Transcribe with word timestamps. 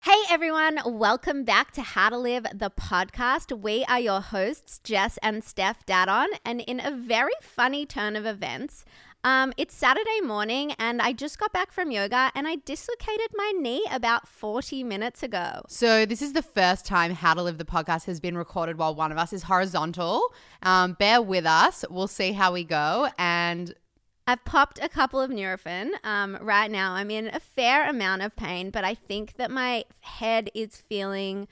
Hey 0.00 0.22
everyone, 0.30 0.78
welcome 0.84 1.44
back 1.44 1.72
to 1.72 1.82
How 1.82 2.10
to 2.10 2.18
Live 2.18 2.44
the 2.54 2.70
podcast. 2.70 3.58
We 3.58 3.84
are 3.86 4.00
your 4.00 4.20
hosts, 4.20 4.78
Jess 4.84 5.18
and 5.22 5.42
Steph 5.42 5.86
Dadon, 5.86 6.26
and 6.44 6.60
in 6.60 6.80
a 6.80 6.90
very 6.90 7.32
funny 7.40 7.86
turn 7.86 8.14
of 8.14 8.26
events, 8.26 8.84
um, 9.24 9.52
it's 9.56 9.74
Saturday 9.74 10.20
morning 10.22 10.72
and 10.78 11.02
I 11.02 11.12
just 11.12 11.38
got 11.38 11.52
back 11.52 11.72
from 11.72 11.90
yoga 11.90 12.30
and 12.34 12.46
I 12.46 12.56
dislocated 12.64 13.28
my 13.34 13.52
knee 13.58 13.84
about 13.90 14.28
40 14.28 14.84
minutes 14.84 15.22
ago. 15.22 15.62
So 15.68 16.06
this 16.06 16.22
is 16.22 16.32
the 16.32 16.42
first 16.42 16.86
time 16.86 17.12
How 17.12 17.34
to 17.34 17.42
Live 17.42 17.58
the 17.58 17.64
podcast 17.64 18.06
has 18.06 18.20
been 18.20 18.36
recorded 18.36 18.78
while 18.78 18.94
one 18.94 19.10
of 19.10 19.18
us 19.18 19.32
is 19.32 19.44
horizontal. 19.44 20.22
Um, 20.62 20.92
bear 20.92 21.20
with 21.20 21.46
us. 21.46 21.84
We'll 21.90 22.06
see 22.06 22.32
how 22.32 22.52
we 22.52 22.64
go. 22.64 23.08
And 23.18 23.74
I've 24.28 24.44
popped 24.44 24.78
a 24.82 24.88
couple 24.88 25.20
of 25.20 25.30
Nurofen. 25.30 25.90
Um, 26.04 26.38
right 26.40 26.70
now, 26.70 26.92
I'm 26.92 27.10
in 27.10 27.28
a 27.28 27.40
fair 27.40 27.88
amount 27.88 28.22
of 28.22 28.36
pain, 28.36 28.70
but 28.70 28.84
I 28.84 28.94
think 28.94 29.34
that 29.36 29.50
my 29.50 29.84
head 30.00 30.50
is 30.54 30.76
feeling 30.76 31.48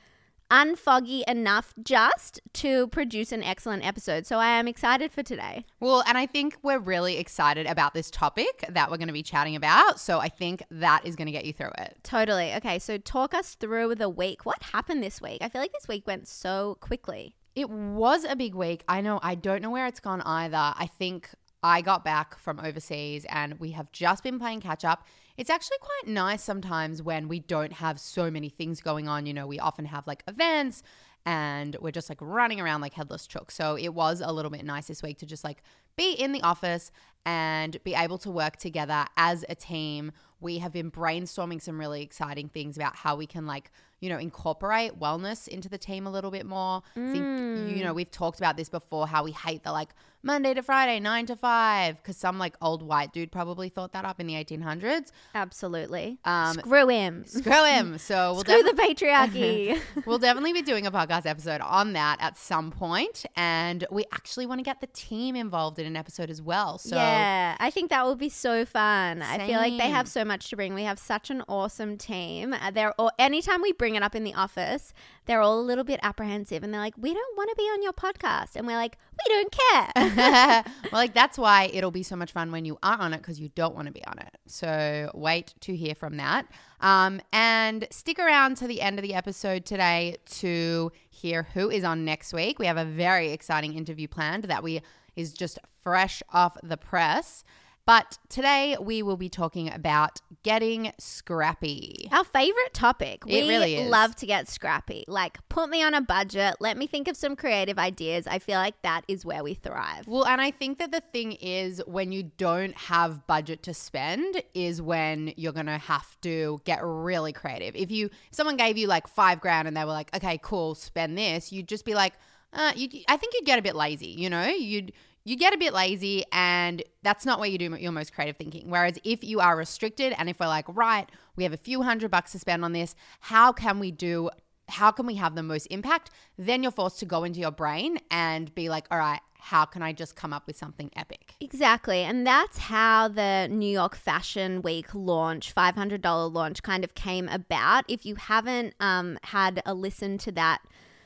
unfoggy 0.51 1.23
enough 1.29 1.75
just 1.83 2.41
to 2.55 2.87
produce 2.89 3.33
an 3.33 3.43
excellent 3.43 3.87
episode. 3.87 4.27
So 4.27 4.39
I 4.39 4.49
am 4.59 4.69
excited 4.69 5.13
for 5.13 5.23
today. 5.23 5.65
well, 5.81 6.03
and 6.07 6.17
I 6.17 6.27
think 6.27 6.57
we're 6.63 6.79
really 6.79 7.19
excited 7.19 7.67
about 7.67 7.95
this 7.95 8.11
topic 8.11 8.65
that 8.69 8.91
we're 8.91 8.97
going 8.97 9.09
to 9.09 9.13
be 9.13 9.23
chatting 9.23 9.57
about. 9.57 10.01
So 10.01 10.19
I 10.19 10.29
think 10.29 10.63
that 10.71 11.05
is 11.05 11.17
going 11.17 11.27
to 11.27 11.33
get 11.33 11.45
you 11.45 11.53
through 11.53 11.73
it. 11.79 11.99
Totally. 12.03 12.55
Okay, 12.55 12.79
so 12.79 12.99
talk 12.99 13.35
us 13.35 13.55
through 13.55 13.95
the 13.97 14.09
week. 14.09 14.47
What 14.47 14.63
happened 14.63 15.03
this 15.03 15.21
week? 15.21 15.39
I 15.41 15.49
feel 15.49 15.61
like 15.61 15.73
this 15.73 15.89
week 15.89 16.07
went 16.07 16.29
so 16.29 16.79
quickly. 16.81 17.35
It 17.55 17.71
was 17.71 18.25
a 18.25 18.37
big 18.37 18.55
week. 18.55 18.85
I 18.87 19.01
know. 19.01 19.19
I 19.23 19.35
don't 19.35 19.63
know 19.63 19.71
where 19.71 19.87
it's 19.87 20.01
gone 20.01 20.21
either. 20.21 20.57
I 20.57 20.89
think 20.99 21.31
I 21.67 21.81
got 21.81 22.05
back 22.05 22.39
from 22.39 22.61
overseas 22.61 23.27
and 23.29 23.59
we 23.59 23.73
have 23.73 23.91
just 23.91 24.23
been 24.23 24.39
playing 24.39 24.61
catch 24.61 24.85
up. 24.85 25.05
It's 25.37 25.51
actually 25.51 25.79
quite 25.81 26.13
nice 26.13 26.41
sometimes 26.41 27.03
when 27.03 27.27
we 27.27 27.41
don't 27.41 27.73
have 27.73 27.99
so 27.99 28.31
many 28.31 28.49
things 28.49 28.81
going 28.81 29.09
on. 29.09 29.27
You 29.27 29.35
know, 29.35 29.49
we 29.49 29.59
often 29.59 29.85
have 29.87 30.07
like 30.07 30.23
events 30.29 30.85
and 31.27 31.77
we're 31.81 31.91
just 31.91 32.09
like 32.09 32.19
running 32.21 32.61
around 32.61 32.83
like 32.83 32.95
headless 32.95 33.27
chook. 33.27 33.51
So 33.51 33.77
it 33.77 33.89
was 33.89 34.23
a 34.25 34.33
little 34.33 34.51
bit 34.51 34.65
nice 34.65 34.87
this 34.87 35.03
week 35.03 35.19
to 35.19 35.27
just 35.27 35.43
like 35.43 35.61
be 35.97 36.13
in 36.13 36.31
the 36.31 36.41
office 36.43 36.93
and 37.25 37.83
be 37.83 37.95
able 37.95 38.19
to 38.19 38.31
work 38.31 38.59
together 38.59 39.05
as 39.17 39.45
a 39.49 39.57
team. 39.57 40.13
We 40.39 40.59
have 40.59 40.73
been 40.73 40.93
brainstorming 40.93 41.61
some 41.61 41.81
really 41.81 42.01
exciting 42.03 42.49
things 42.49 42.77
about 42.77 42.95
how 42.95 43.17
we 43.17 43.27
can 43.27 43.45
like, 43.45 43.73
you 43.99 44.09
know, 44.09 44.19
incorporate 44.19 45.01
wellness 45.01 45.49
into 45.49 45.69
the 45.69 45.79
team 45.79 46.07
a 46.07 46.11
little 46.11 46.31
bit 46.31 46.47
more. 46.47 46.83
I 46.95 47.01
think 47.01 47.17
you 47.17 47.23
mm. 47.23 47.83
know, 47.83 47.93
we've 47.93 48.11
talked 48.11 48.39
about 48.39 48.57
this 48.57 48.69
before 48.69 49.09
how 49.09 49.25
we 49.25 49.33
hate 49.33 49.65
the 49.65 49.73
like 49.73 49.89
Monday 50.27 50.53
to 50.55 50.63
Friday, 50.63 50.99
9 51.01 51.27
to 51.27 51.37
5 51.37 52.03
cuz 52.03 52.17
some 52.17 52.39
like 52.39 52.57
old 52.61 52.83
white 52.83 53.13
dude 53.13 53.31
probably 53.31 53.69
thought 53.69 53.93
that 53.93 54.05
up 54.05 54.19
in 54.21 54.27
the 54.27 54.35
1800s. 54.35 55.13
Absolutely. 55.35 56.19
Um, 56.25 56.55
Screw 56.55 56.89
him. 56.89 57.25
Screw 57.27 57.65
him. 57.77 57.99
So 57.99 58.33
we'll 58.33 58.41
Screw 58.41 58.63
defi- 58.63 58.95
the 58.95 59.07
patriarchy. 59.07 59.81
we'll 60.07 60.19
definitely 60.19 60.53
be 60.53 60.63
doing 60.63 60.85
a 60.87 60.91
podcast 60.91 61.27
episode 61.27 61.61
on 61.61 61.93
that 61.93 62.17
at 62.21 62.37
some 62.37 62.71
point 62.73 63.25
and 63.37 63.87
we 63.91 64.05
actually 64.13 64.47
want 64.47 64.59
to 64.59 64.65
get 64.65 64.81
the 64.81 64.89
team 64.89 65.37
involved 65.37 65.79
in 65.79 65.87
an 65.87 65.97
episode 65.97 66.29
as 66.29 66.43
well. 66.43 66.79
So 66.79 66.97
yeah, 66.97 67.57
I 67.61 67.71
think 67.71 67.91
that 67.91 68.05
will 68.05 68.17
be 68.17 68.29
so 68.29 68.65
fun. 68.65 69.23
I 69.23 69.47
feel 69.47 69.59
like 69.61 69.79
they 69.79 69.91
have 69.91 70.09
so 70.09 70.25
much 70.25 70.51
to 70.51 70.57
bring. 70.57 70.75
We 70.75 70.83
have 70.83 70.99
such 70.99 71.31
an 71.31 71.43
awesome 71.49 71.97
team. 71.97 72.53
Uh, 72.53 72.71
They're 72.73 72.93
all, 73.01 73.13
anytime 73.19 73.63
we 73.63 73.73
bring 73.73 73.95
it 73.95 74.03
up 74.03 74.15
in 74.17 74.25
the 74.25 74.35
office, 74.35 74.93
they're 75.27 75.41
all 75.41 75.61
a 75.61 75.63
little 75.63 75.85
bit 75.85 76.01
apprehensive 76.03 76.63
and 76.63 76.73
they're 76.73 76.81
like, 76.81 76.95
"We 76.97 77.13
don't 77.13 77.37
want 77.37 77.51
to 77.51 77.57
be 77.57 77.63
on 77.65 77.83
your 77.83 77.93
podcast," 77.93 78.55
and 78.55 78.65
we're 78.67 78.77
like, 78.77 78.97
"We 79.27 79.35
don't 79.35 79.53
care." 79.53 79.93
well, 80.17 80.65
like 80.93 81.15
that's 81.15 81.39
why 81.39 81.71
it'll 81.73 81.91
be 81.91 82.03
so 82.03 82.17
much 82.17 82.33
fun 82.33 82.51
when 82.51 82.65
you 82.65 82.79
are 82.83 82.99
on 82.99 83.13
it 83.13 83.19
because 83.19 83.39
you 83.39 83.51
don't 83.55 83.75
want 83.75 83.87
to 83.87 83.93
be 83.93 84.05
on 84.07 84.19
it. 84.19 84.37
So 84.47 85.11
wait 85.15 85.55
to 85.61 85.77
hear 85.77 85.95
from 85.95 86.17
that. 86.17 86.47
Um, 86.81 87.21
and 87.33 87.87
stick 87.91 88.19
around 88.19 88.57
to 88.59 88.67
the 88.67 88.81
end 88.81 88.99
of 88.99 89.03
the 89.03 89.15
episode 89.15 89.65
today 89.65 90.17
to 90.27 90.93
hear 91.09 91.45
who 91.55 91.71
is 91.71 91.85
on 91.85 92.05
next 92.05 92.33
week. 92.33 92.59
We 92.59 92.67
have 92.67 92.77
a 92.77 92.85
very 92.85 93.33
exciting 93.33 93.75
interview 93.75 94.09
planned 94.09 94.45
that 94.45 94.63
we 94.63 94.83
is 95.17 95.33
just 95.33 95.59
fresh 95.83 96.23
off 96.33 96.57
the 96.63 96.77
press. 96.77 97.45
But 97.87 98.19
today 98.29 98.77
we 98.81 99.01
will 99.05 99.17
be 99.17 99.29
talking 99.29 99.73
about 99.73 100.21
getting 100.43 100.93
scrappy. 100.99 102.09
Our 102.11 102.25
favorite 102.25 102.75
topic. 102.75 103.23
It 103.29 103.45
we 103.45 103.49
really 103.49 103.77
is. 103.77 103.89
love 103.89 104.17
to 104.17 104.27
get 104.27 104.49
scrappy. 104.49 105.05
Like, 105.07 105.39
put 105.49 105.71
me 105.71 105.85
on 105.85 105.95
a 105.95 106.01
budget. 106.01 106.57
Let 106.59 106.77
me 106.77 106.89
think 106.89 107.07
of 107.07 107.17
some 107.17 107.37
creative 107.37 107.79
ideas. 107.79 108.27
I 108.27 108.41
feel 108.41 108.59
like 108.59 108.83
that 108.83 109.03
is 109.07 109.25
where 109.25 109.45
we 109.45 109.55
thrive. 109.55 110.09
Well, 110.09 110.27
and 110.27 110.41
I 110.41 110.51
think 110.51 110.79
that 110.79 110.91
the 110.91 111.01
thing 111.01 111.33
is 111.33 111.81
when 111.87 112.11
you 112.11 112.25
don't 112.25 112.77
have 112.77 113.25
budget 113.29 113.63
to 113.63 113.75
spend 113.75 114.43
is 114.53 114.83
when 114.83 115.33
you're 115.37 115.53
going 115.53 115.67
to 115.67 115.79
have 115.79 116.21
to 116.23 116.61
get 116.65 116.81
really 116.83 117.33
creative. 117.33 117.77
If 117.77 117.93
you 117.93 118.07
if 118.07 118.13
someone 118.33 118.57
gave 118.57 118.77
you 118.77 118.89
like 118.89 119.07
5 119.07 119.41
grand 119.41 119.69
and 119.69 119.77
they 119.77 119.85
were 119.85 119.93
like, 119.93 120.15
"Okay, 120.15 120.41
cool, 120.43 120.75
spend 120.75 121.17
this." 121.17 121.53
You'd 121.53 121.69
just 121.69 121.85
be 121.85 121.95
like, 121.95 122.15
uh, 122.53 122.73
I 122.75 123.17
think 123.17 123.35
you'd 123.35 123.45
get 123.45 123.59
a 123.59 123.63
bit 123.63 123.77
lazy, 123.77 124.09
you 124.09 124.31
know? 124.31 124.47
You'd 124.47 124.93
you 125.27 125.37
get 125.37 125.53
a 125.53 125.59
bit 125.59 125.75
lazy 125.75 126.25
and 126.31 126.85
that's 127.03 127.27
not 127.27 127.41
where 127.41 127.49
you 127.49 127.59
do 127.59 127.77
your 127.81 127.91
most 127.91 128.15
creative 128.15 128.37
thinking. 128.37 128.71
Whereas 128.71 128.97
if 129.03 129.25
you 129.25 129.41
are 129.41 129.57
restricted 129.57 130.15
and 130.17 130.31
if 130.31 130.39
we're 130.39 130.47
like, 130.47 130.67
right, 130.69 131.11
we 131.35 131.43
have 131.43 131.53
a 131.53 131.57
few 131.57 131.83
hundred 131.83 132.13
bucks 132.13 132.31
to 132.33 132.39
spend 132.39 132.65
on 132.65 132.73
this, 132.73 132.95
how 133.19 133.53
can 133.53 133.81
we 133.81 133.91
do 133.91 134.31
how 134.69 134.91
can 134.91 135.07
we 135.07 135.15
have 135.15 135.37
the 135.37 135.43
most 135.45 135.67
impact? 135.67 136.11
Then 136.37 136.63
you're 136.63 136.73
forced 136.73 136.99
to 137.01 137.07
go 137.07 137.23
into 137.23 137.39
your 137.39 137.53
brain 137.53 137.99
and 138.11 138.53
be 138.55 138.69
like, 138.69 138.87
all 138.91 138.99
right, 138.99 139.21
how 139.39 139.65
can 139.65 139.81
I 139.81 139.93
just 139.93 140.17
come 140.17 140.33
up 140.33 140.47
with 140.47 140.57
something 140.57 140.91
epic? 140.97 141.35
Exactly. 141.41 142.01
And 142.03 142.27
that's 142.27 142.59
how 142.59 143.07
the 143.07 143.47
New 143.49 143.71
York 143.71 143.95
Fashion 143.95 144.63
Week 144.63 144.93
launch, 144.93 145.55
$500 145.55 146.33
launch, 146.33 146.65
kind 146.65 146.83
of 146.83 146.95
came 146.95 147.29
about. 147.29 147.85
If 147.87 148.05
you 148.05 148.17
haven't 148.17 148.75
um, 148.81 149.21
had 149.23 149.63
a 149.65 149.73
listen 149.73 150.19
to 150.19 150.33
that 150.33 150.63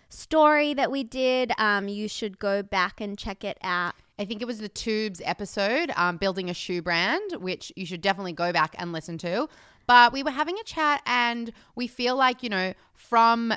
story 0.08 0.74
that 0.74 0.90
we 0.90 1.04
did, 1.04 1.52
um, 1.58 1.88
you 1.88 2.08
should 2.08 2.38
go 2.38 2.62
back 2.62 3.00
and 3.00 3.18
check 3.18 3.44
it 3.44 3.58
out. 3.62 3.94
I 4.20 4.26
think 4.26 4.42
it 4.42 4.44
was 4.44 4.58
the 4.58 4.68
Tubes 4.68 5.22
episode, 5.24 5.90
um, 5.96 6.18
building 6.18 6.50
a 6.50 6.54
shoe 6.54 6.82
brand, 6.82 7.36
which 7.38 7.72
you 7.74 7.86
should 7.86 8.02
definitely 8.02 8.34
go 8.34 8.52
back 8.52 8.74
and 8.76 8.92
listen 8.92 9.16
to. 9.18 9.48
But 9.86 10.12
we 10.12 10.22
were 10.22 10.30
having 10.30 10.58
a 10.58 10.62
chat, 10.62 11.00
and 11.06 11.50
we 11.74 11.86
feel 11.86 12.16
like, 12.16 12.42
you 12.42 12.50
know, 12.50 12.74
from 12.92 13.54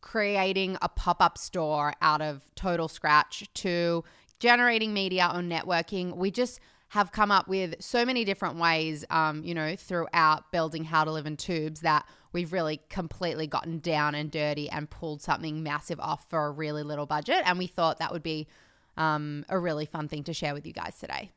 creating 0.00 0.78
a 0.80 0.88
pop 0.88 1.20
up 1.20 1.36
store 1.36 1.92
out 2.00 2.22
of 2.22 2.50
total 2.54 2.88
scratch 2.88 3.44
to 3.52 4.04
generating 4.40 4.94
media 4.94 5.30
or 5.34 5.42
networking, 5.42 6.16
we 6.16 6.30
just 6.30 6.60
have 6.88 7.12
come 7.12 7.30
up 7.30 7.46
with 7.46 7.74
so 7.78 8.06
many 8.06 8.24
different 8.24 8.56
ways, 8.56 9.04
um, 9.10 9.44
you 9.44 9.54
know, 9.54 9.76
throughout 9.76 10.50
building 10.50 10.84
How 10.84 11.04
to 11.04 11.12
Live 11.12 11.26
in 11.26 11.36
Tubes 11.36 11.82
that 11.82 12.06
we've 12.32 12.54
really 12.54 12.80
completely 12.88 13.46
gotten 13.46 13.80
down 13.80 14.14
and 14.14 14.30
dirty 14.30 14.70
and 14.70 14.88
pulled 14.88 15.20
something 15.20 15.62
massive 15.62 16.00
off 16.00 16.26
for 16.30 16.46
a 16.46 16.50
really 16.50 16.84
little 16.84 17.04
budget. 17.04 17.42
And 17.44 17.58
we 17.58 17.66
thought 17.66 17.98
that 17.98 18.12
would 18.12 18.22
be 18.22 18.46
um, 18.96 19.44
a 19.48 19.58
really 19.58 19.86
fun 19.86 20.08
thing 20.08 20.24
to 20.24 20.32
share 20.32 20.54
with 20.54 20.66
you 20.66 20.72
guys 20.72 20.98
today. 20.98 21.30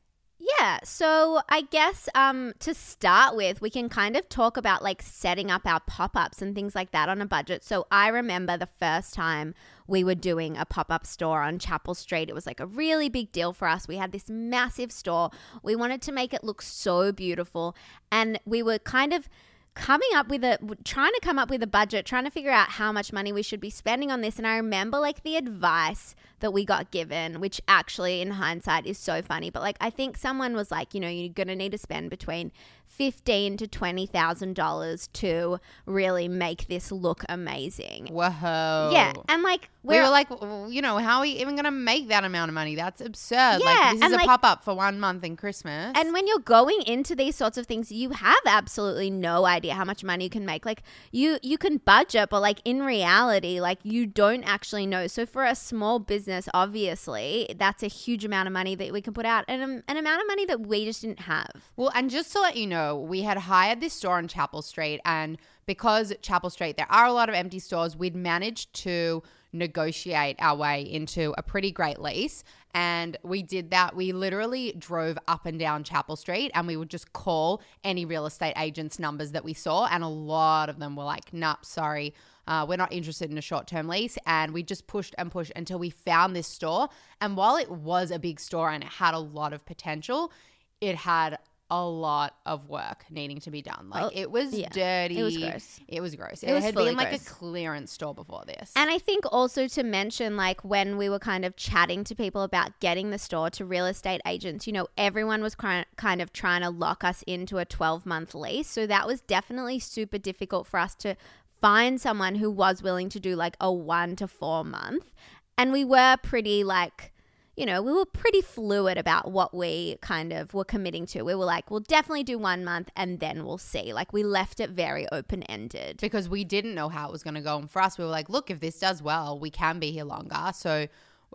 Yeah, 0.59 0.79
so 0.83 1.41
I 1.49 1.61
guess 1.61 2.07
um, 2.15 2.53
to 2.59 2.73
start 2.73 3.35
with, 3.35 3.61
we 3.61 3.69
can 3.69 3.89
kind 3.89 4.15
of 4.15 4.29
talk 4.29 4.55
about 4.55 4.81
like 4.81 5.01
setting 5.01 5.51
up 5.51 5.65
our 5.65 5.81
pop 5.81 6.15
ups 6.15 6.41
and 6.41 6.55
things 6.55 6.75
like 6.75 6.91
that 6.91 7.09
on 7.09 7.21
a 7.21 7.25
budget. 7.25 7.63
So 7.63 7.87
I 7.91 8.07
remember 8.07 8.57
the 8.57 8.65
first 8.65 9.13
time 9.13 9.53
we 9.85 10.03
were 10.03 10.15
doing 10.15 10.55
a 10.55 10.65
pop 10.65 10.91
up 10.91 11.05
store 11.05 11.41
on 11.41 11.59
Chapel 11.59 11.93
Street. 11.93 12.29
It 12.29 12.35
was 12.35 12.45
like 12.45 12.61
a 12.61 12.65
really 12.65 13.09
big 13.09 13.33
deal 13.33 13.51
for 13.51 13.67
us. 13.67 13.87
We 13.87 13.97
had 13.97 14.13
this 14.13 14.29
massive 14.29 14.93
store. 14.93 15.29
We 15.61 15.75
wanted 15.75 16.01
to 16.03 16.11
make 16.13 16.33
it 16.33 16.43
look 16.43 16.61
so 16.61 17.11
beautiful. 17.11 17.75
And 18.09 18.39
we 18.45 18.63
were 18.63 18.79
kind 18.79 19.13
of 19.13 19.27
coming 19.75 20.09
up 20.15 20.29
with 20.29 20.43
a 20.43 20.57
trying 20.83 21.13
to 21.13 21.21
come 21.21 21.37
up 21.37 21.49
with 21.49 21.63
a 21.63 21.67
budget 21.67 22.05
trying 22.05 22.25
to 22.25 22.31
figure 22.31 22.51
out 22.51 22.69
how 22.69 22.91
much 22.91 23.13
money 23.13 23.31
we 23.31 23.43
should 23.43 23.61
be 23.61 23.69
spending 23.69 24.11
on 24.11 24.19
this 24.19 24.37
and 24.37 24.47
i 24.47 24.57
remember 24.57 24.99
like 24.99 25.23
the 25.23 25.37
advice 25.37 26.15
that 26.39 26.51
we 26.51 26.65
got 26.65 26.91
given 26.91 27.39
which 27.39 27.61
actually 27.67 28.21
in 28.21 28.31
hindsight 28.31 28.85
is 28.85 28.97
so 28.97 29.21
funny 29.21 29.49
but 29.49 29.61
like 29.61 29.77
i 29.79 29.89
think 29.89 30.17
someone 30.17 30.55
was 30.55 30.71
like 30.71 30.93
you 30.93 30.99
know 30.99 31.07
you're 31.07 31.29
gonna 31.29 31.55
need 31.55 31.71
to 31.71 31.77
spend 31.77 32.09
between 32.09 32.51
15 32.89 33.55
to 33.57 33.67
20 33.67 34.05
thousand 34.07 34.55
dollars 34.55 35.07
to 35.13 35.59
really 35.85 36.27
make 36.27 36.67
this 36.67 36.91
look 36.91 37.23
amazing 37.29 38.07
Whoa. 38.11 38.89
yeah 38.91 39.13
and 39.29 39.43
like 39.43 39.69
We 39.83 39.95
we're 39.95 40.03
were 40.03 40.09
like, 40.09 40.29
"Well, 40.29 40.69
you 40.69 40.81
know, 40.81 40.97
how 40.97 41.17
are 41.17 41.21
we 41.21 41.29
even 41.41 41.55
going 41.55 41.63
to 41.63 41.71
make 41.71 42.09
that 42.09 42.25
amount 42.25 42.49
of 42.49 42.53
money? 42.55 42.75
That's 42.75 42.99
absurd. 42.99 43.59
Yeah, 43.63 43.91
like, 43.91 43.93
this 43.93 44.07
is 44.07 44.11
a 44.11 44.15
like- 44.17 44.25
pop 44.27 44.43
up 44.43 44.63
for 44.65 44.73
one 44.75 44.99
month 44.99 45.23
in 45.23 45.37
Christmas. 45.37 45.93
And 45.95 46.11
when 46.11 46.27
you're 46.27 46.39
going 46.57 46.81
into 46.85 47.15
these 47.15 47.35
sorts 47.37 47.57
of 47.57 47.65
things, 47.65 47.89
you 47.91 48.09
have 48.09 48.43
absolutely 48.45 49.09
no 49.09 49.45
idea 49.45 49.73
how 49.75 49.85
much 49.85 50.03
money 50.03 50.25
you 50.25 50.29
can 50.29 50.45
make. 50.45 50.65
Like 50.65 50.83
you 51.11 51.37
you 51.41 51.57
can 51.57 51.77
budget, 51.77 52.29
but 52.29 52.41
like 52.41 52.59
in 52.65 52.83
reality, 52.83 53.61
like 53.61 53.79
you 53.83 54.05
don't 54.05 54.43
actually 54.43 54.85
know. 54.85 55.07
So 55.07 55.25
for 55.25 55.45
a 55.45 55.55
small 55.55 55.99
business, 55.99 56.49
obviously, 56.53 57.55
that's 57.57 57.81
a 57.83 57.87
huge 57.87 58.25
amount 58.25 58.47
of 58.47 58.53
money 58.53 58.75
that 58.75 58.91
we 58.91 59.01
can 59.01 59.13
put 59.13 59.25
out 59.25 59.45
and 59.47 59.61
um, 59.63 59.83
an 59.87 59.95
amount 60.03 60.21
of 60.21 60.27
money 60.27 60.45
that 60.45 60.59
we 60.71 60.83
just 60.85 61.01
didn't 61.03 61.21
have. 61.21 61.71
Well, 61.77 61.91
and 61.95 62.09
just 62.09 62.31
to 62.33 62.41
let 62.41 62.57
you 62.57 62.67
know, 62.67 62.78
we 63.07 63.21
had 63.21 63.37
hired 63.37 63.81
this 63.81 63.93
store 63.93 64.17
on 64.17 64.27
Chapel 64.27 64.61
Street, 64.61 65.01
and 65.05 65.37
because 65.65 66.13
Chapel 66.21 66.49
Street, 66.49 66.77
there 66.77 66.91
are 66.91 67.05
a 67.05 67.13
lot 67.13 67.29
of 67.29 67.35
empty 67.35 67.59
stores, 67.59 67.95
we'd 67.95 68.15
managed 68.15 68.73
to 68.73 69.23
negotiate 69.51 70.35
our 70.39 70.55
way 70.55 70.81
into 70.81 71.33
a 71.37 71.43
pretty 71.43 71.71
great 71.71 71.99
lease. 71.99 72.43
And 72.73 73.17
we 73.23 73.41
did 73.41 73.71
that. 73.71 73.95
We 73.95 74.11
literally 74.11 74.73
drove 74.77 75.17
up 75.27 75.45
and 75.45 75.57
down 75.57 75.83
Chapel 75.83 76.15
Street 76.15 76.51
and 76.53 76.67
we 76.67 76.77
would 76.77 76.89
just 76.89 77.13
call 77.13 77.61
any 77.83 78.05
real 78.05 78.25
estate 78.25 78.53
agents' 78.57 78.99
numbers 78.99 79.31
that 79.31 79.43
we 79.43 79.53
saw. 79.53 79.87
And 79.87 80.03
a 80.03 80.07
lot 80.07 80.69
of 80.69 80.77
them 80.77 80.95
were 80.95 81.03
like, 81.03 81.33
nah, 81.33 81.55
sorry, 81.61 82.13
uh, 82.47 82.65
we're 82.69 82.77
not 82.77 82.93
interested 82.93 83.31
in 83.31 83.37
a 83.37 83.41
short 83.41 83.65
term 83.65 83.87
lease. 83.87 84.17
And 84.27 84.53
we 84.53 84.61
just 84.61 84.85
pushed 84.85 85.15
and 85.17 85.31
pushed 85.31 85.51
until 85.55 85.79
we 85.79 85.89
found 85.89 86.35
this 86.35 86.47
store. 86.47 86.89
And 87.21 87.35
while 87.35 87.55
it 87.55 87.71
was 87.71 88.11
a 88.11 88.19
big 88.19 88.39
store 88.39 88.69
and 88.69 88.83
it 88.83 88.89
had 88.89 89.15
a 89.15 89.19
lot 89.19 89.53
of 89.53 89.65
potential, 89.65 90.31
it 90.79 90.95
had 90.95 91.39
a 91.71 91.85
lot 91.85 92.35
of 92.45 92.67
work 92.67 93.05
needing 93.11 93.39
to 93.41 93.51
be 93.51 93.61
done. 93.61 93.89
Like 93.89 94.03
Oh, 94.05 94.11
it 94.13 94.31
was 94.31 94.53
yeah. 94.53 94.69
dirty. 94.69 95.19
It 95.19 95.23
was 95.23 95.37
gross. 95.37 95.79
It 95.87 96.01
was 96.01 96.15
gross. 96.15 96.41
It 96.43 96.49
It, 96.49 96.53
was 96.53 96.63
had 96.63 96.73
been 96.75 96.95
like 96.95 97.09
gross. 97.09 97.21
a 97.27 97.29
clearance 97.29 97.91
store 97.91 98.15
before 98.15 98.43
this. 98.47 98.71
And 98.75 98.89
I 98.89 98.97
think 98.97 99.23
also 99.31 99.67
to 99.67 99.83
mention, 99.83 100.35
like, 100.35 100.63
when 100.63 100.97
we 100.97 101.09
were 101.09 101.19
kind 101.19 101.45
of 101.45 101.55
chatting 101.55 102.03
to 102.05 102.15
people 102.15 102.41
about 102.41 102.79
getting 102.79 103.11
the 103.11 103.19
store 103.19 103.49
to 103.51 103.65
real 103.65 103.85
estate 103.85 104.21
agents, 104.25 104.65
you 104.65 104.73
know, 104.73 104.87
everyone 104.97 105.41
was 105.43 105.53
kind 105.53 105.85
of 106.21 106.33
trying 106.33 106.61
to 106.61 106.69
lock 106.71 107.03
us 107.03 107.23
into 107.27 107.59
a 107.59 107.65
12 107.65 108.05
month 108.05 108.33
lease. 108.33 108.67
So 108.67 108.87
that 108.87 109.05
was 109.05 109.21
definitely 109.21 109.77
super 109.79 110.17
difficult 110.17 110.65
for 110.65 110.79
us 110.79 110.95
to 110.95 111.15
find 111.61 111.99
someone 112.01 112.35
who 112.35 112.49
was 112.49 112.81
willing 112.81 113.09
to 113.09 113.19
do 113.19 113.35
like 113.35 113.55
a 113.61 113.71
one 113.71 114.15
to 114.15 114.27
four 114.27 114.63
month. 114.63 115.11
And 115.57 115.71
we 115.71 115.83
were 115.85 116.15
pretty, 116.23 116.63
like, 116.63 117.11
you 117.59 117.65
know, 117.65 117.81
we 117.81 117.91
were 117.91 118.05
pretty 118.05 118.39
fluid 118.39 118.97
about 118.97 119.31
what 119.31 119.53
we 119.53 119.97
kind 120.01 120.31
of 120.31 120.53
were 120.53 120.63
committing 120.63 121.05
to. 121.07 121.23
We 121.23 121.35
were 121.35 121.43
like, 121.43 121.69
we'll 121.69 121.81
definitely 121.81 122.23
do 122.23 122.39
one 122.39 122.63
month 122.63 122.89
and 122.95 123.19
then 123.19 123.43
we'll 123.43 123.57
see. 123.57 123.91
Like, 123.91 124.13
we 124.13 124.23
left 124.23 124.61
it 124.61 124.69
very 124.69 125.07
open 125.11 125.43
ended. 125.43 125.97
because 125.99 126.29
we 126.29 126.45
didn't 126.45 126.73
know 126.73 126.87
how 126.87 127.09
it 127.09 127.11
was 127.11 127.21
going 127.21 127.33
to 127.33 127.41
go. 127.41 127.57
And 127.57 127.69
for 127.69 127.81
us, 127.81 127.97
we 127.97 128.05
were 128.05 128.09
like, 128.09 128.29
look, 128.29 128.49
if 128.49 128.61
this 128.61 128.79
does 128.79 129.03
well, 129.03 129.37
we 129.37 129.49
can 129.49 129.77
be 129.77 129.91
here 129.91 130.05
longer. 130.05 130.51
So 130.55 130.87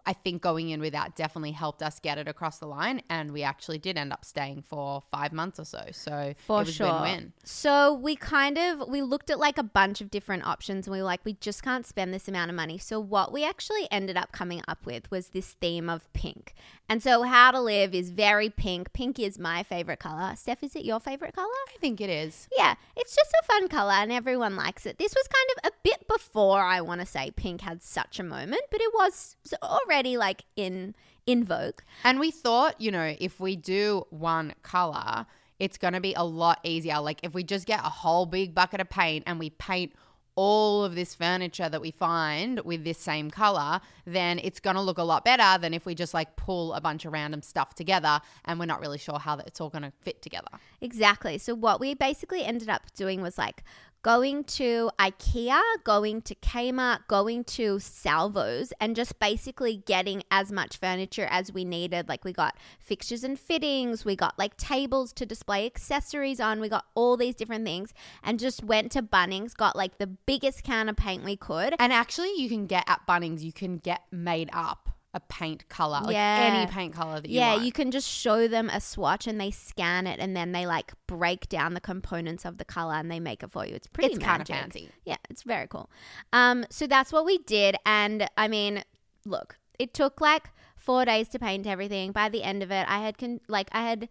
I 0.06 0.12
think 0.12 0.42
going 0.42 0.70
in 0.70 0.80
with 0.80 0.92
that 0.92 1.16
definitely 1.16 1.52
helped 1.52 1.82
us 1.82 1.98
get 2.00 2.18
it 2.18 2.28
across 2.28 2.58
the 2.58 2.66
line. 2.66 3.02
And 3.08 3.32
we 3.32 3.42
actually 3.42 3.78
did 3.78 3.96
end 3.96 4.12
up 4.12 4.24
staying 4.24 4.62
for 4.62 5.02
five 5.10 5.32
months 5.32 5.58
or 5.58 5.64
so. 5.64 5.84
So 5.92 6.34
For 6.46 6.62
it 6.62 6.66
was 6.66 6.74
sure. 6.74 6.92
win-win. 6.92 7.32
So 7.44 7.92
we 7.94 8.16
kind 8.16 8.58
of 8.58 8.88
we 8.88 9.02
looked 9.02 9.30
at 9.30 9.38
like 9.38 9.58
a 9.58 9.62
bunch 9.62 10.00
of 10.00 10.10
different 10.10 10.46
options 10.46 10.86
and 10.86 10.92
we 10.92 10.98
were 10.98 11.04
like, 11.04 11.24
we 11.24 11.34
just 11.34 11.62
can't 11.62 11.86
spend 11.86 12.12
this 12.12 12.28
amount 12.28 12.50
of 12.50 12.56
money. 12.56 12.78
So 12.78 13.00
what 13.00 13.32
we 13.32 13.44
actually 13.44 13.88
ended 13.90 14.16
up 14.16 14.32
coming 14.32 14.62
up 14.68 14.86
with 14.86 15.10
was 15.10 15.28
this 15.28 15.52
theme 15.52 15.88
of 15.88 16.12
pink. 16.12 16.54
And 16.88 17.02
so 17.02 17.22
how 17.22 17.50
to 17.50 17.60
live 17.60 17.94
is 17.94 18.10
very 18.10 18.50
pink. 18.50 18.92
Pink 18.92 19.18
is 19.18 19.38
my 19.38 19.62
favorite 19.62 20.00
color. 20.00 20.34
Steph, 20.36 20.62
is 20.62 20.76
it 20.76 20.84
your 20.84 21.00
favorite 21.00 21.34
color? 21.34 21.46
I 21.74 21.78
think 21.80 22.00
it 22.00 22.10
is. 22.10 22.48
Yeah, 22.56 22.74
it's 22.94 23.16
just 23.16 23.32
a 23.42 23.46
fun 23.46 23.68
color 23.68 23.92
and 23.92 24.12
everyone 24.12 24.54
likes 24.54 24.84
it. 24.84 24.98
This 24.98 25.14
was 25.14 25.26
kind 25.28 25.48
of 25.56 25.70
a 25.72 25.74
bit 25.82 26.06
before 26.06 26.60
I 26.60 26.80
want 26.82 27.00
to 27.00 27.06
say 27.06 27.30
pink 27.30 27.62
had 27.62 27.82
such 27.82 28.18
a 28.18 28.22
moment, 28.22 28.62
but 28.70 28.80
it 28.80 28.92
was 28.92 29.36
already 29.84 30.16
like 30.16 30.44
in 30.56 30.94
in 31.26 31.44
vogue. 31.44 31.80
And 32.04 32.20
we 32.20 32.30
thought, 32.30 32.80
you 32.80 32.90
know, 32.90 33.14
if 33.18 33.40
we 33.40 33.56
do 33.56 34.06
one 34.10 34.54
color, 34.62 35.26
it's 35.58 35.78
going 35.78 35.94
to 35.94 36.00
be 36.00 36.14
a 36.14 36.24
lot 36.24 36.60
easier. 36.64 37.00
Like 37.00 37.20
if 37.22 37.34
we 37.34 37.42
just 37.42 37.66
get 37.66 37.80
a 37.80 37.88
whole 37.88 38.26
big 38.26 38.54
bucket 38.54 38.80
of 38.80 38.90
paint 38.90 39.24
and 39.26 39.38
we 39.38 39.50
paint 39.50 39.94
all 40.36 40.84
of 40.84 40.96
this 40.96 41.14
furniture 41.14 41.68
that 41.68 41.80
we 41.80 41.92
find 41.92 42.60
with 42.60 42.84
this 42.84 42.98
same 42.98 43.30
color, 43.30 43.80
then 44.04 44.40
it's 44.40 44.58
going 44.58 44.74
to 44.74 44.82
look 44.82 44.98
a 44.98 45.02
lot 45.02 45.24
better 45.24 45.60
than 45.60 45.72
if 45.72 45.86
we 45.86 45.94
just 45.94 46.12
like 46.12 46.34
pull 46.36 46.72
a 46.74 46.80
bunch 46.80 47.04
of 47.04 47.12
random 47.12 47.40
stuff 47.40 47.74
together 47.74 48.20
and 48.44 48.58
we're 48.58 48.66
not 48.66 48.80
really 48.80 48.98
sure 48.98 49.18
how 49.18 49.36
that 49.36 49.46
it's 49.46 49.60
all 49.60 49.70
going 49.70 49.82
to 49.82 49.92
fit 50.02 50.20
together. 50.22 50.48
Exactly. 50.80 51.38
So 51.38 51.54
what 51.54 51.78
we 51.78 51.94
basically 51.94 52.44
ended 52.44 52.68
up 52.68 52.92
doing 52.94 53.22
was 53.22 53.38
like 53.38 53.62
going 54.04 54.44
to 54.44 54.90
IKEA, 54.98 55.62
going 55.82 56.20
to 56.20 56.34
Kmart, 56.34 57.08
going 57.08 57.42
to 57.42 57.80
Salvos, 57.80 58.70
and 58.78 58.94
just 58.94 59.18
basically 59.18 59.78
getting 59.78 60.22
as 60.30 60.52
much 60.52 60.76
furniture 60.76 61.26
as 61.30 61.50
we 61.50 61.64
needed. 61.64 62.06
Like 62.06 62.22
we 62.22 62.34
got 62.34 62.58
fixtures 62.78 63.24
and 63.24 63.40
fittings, 63.40 64.04
we 64.04 64.14
got 64.14 64.38
like 64.38 64.58
tables 64.58 65.14
to 65.14 65.24
display 65.24 65.64
accessories 65.64 66.38
on, 66.38 66.60
we 66.60 66.68
got 66.68 66.84
all 66.94 67.16
these 67.16 67.34
different 67.34 67.64
things, 67.64 67.94
and 68.22 68.38
just 68.38 68.62
went 68.62 68.92
to 68.92 69.02
Bunnings, 69.02 69.56
got 69.56 69.74
like 69.74 69.96
the 69.96 70.06
biggest 70.06 70.62
can 70.62 70.90
of 70.90 70.96
paint 70.96 71.24
we 71.24 71.36
could. 71.36 71.74
And 71.78 71.90
actually, 71.90 72.34
you 72.36 72.50
can 72.50 72.66
get 72.66 72.84
at 72.86 73.06
Bunnings, 73.08 73.40
you 73.40 73.54
can 73.54 73.78
get 73.78 74.02
made 74.12 74.50
up 74.52 74.83
a 75.14 75.20
paint 75.20 75.68
color, 75.68 76.00
like 76.02 76.12
Yeah. 76.12 76.52
any 76.52 76.70
paint 76.70 76.92
color 76.92 77.20
that 77.20 77.28
you 77.30 77.38
yeah, 77.38 77.52
want. 77.54 77.64
you 77.64 77.72
can 77.72 77.90
just 77.90 78.08
show 78.08 78.48
them 78.48 78.68
a 78.68 78.80
swatch 78.80 79.26
and 79.26 79.40
they 79.40 79.50
scan 79.50 80.06
it 80.06 80.18
and 80.20 80.36
then 80.36 80.52
they 80.52 80.66
like 80.66 80.92
break 81.06 81.48
down 81.48 81.72
the 81.74 81.80
components 81.80 82.44
of 82.44 82.58
the 82.58 82.64
color 82.64 82.94
and 82.94 83.10
they 83.10 83.20
make 83.20 83.42
it 83.42 83.50
for 83.52 83.64
you. 83.64 83.74
It's 83.74 83.86
pretty 83.86 84.14
it's 84.14 84.24
kind 84.24 84.42
of 84.42 84.48
fancy. 84.48 84.90
Yeah, 85.04 85.16
it's 85.30 85.42
very 85.44 85.68
cool. 85.68 85.88
Um, 86.32 86.66
so 86.68 86.86
that's 86.86 87.12
what 87.12 87.24
we 87.24 87.38
did, 87.38 87.76
and 87.86 88.28
I 88.36 88.48
mean, 88.48 88.82
look, 89.24 89.56
it 89.78 89.94
took 89.94 90.20
like 90.20 90.50
four 90.76 91.04
days 91.04 91.28
to 91.28 91.38
paint 91.38 91.66
everything. 91.66 92.12
By 92.12 92.28
the 92.28 92.42
end 92.42 92.62
of 92.62 92.70
it, 92.70 92.84
I 92.88 92.98
had 92.98 93.16
con- 93.16 93.40
like 93.48 93.68
I 93.72 93.82
had 93.88 94.08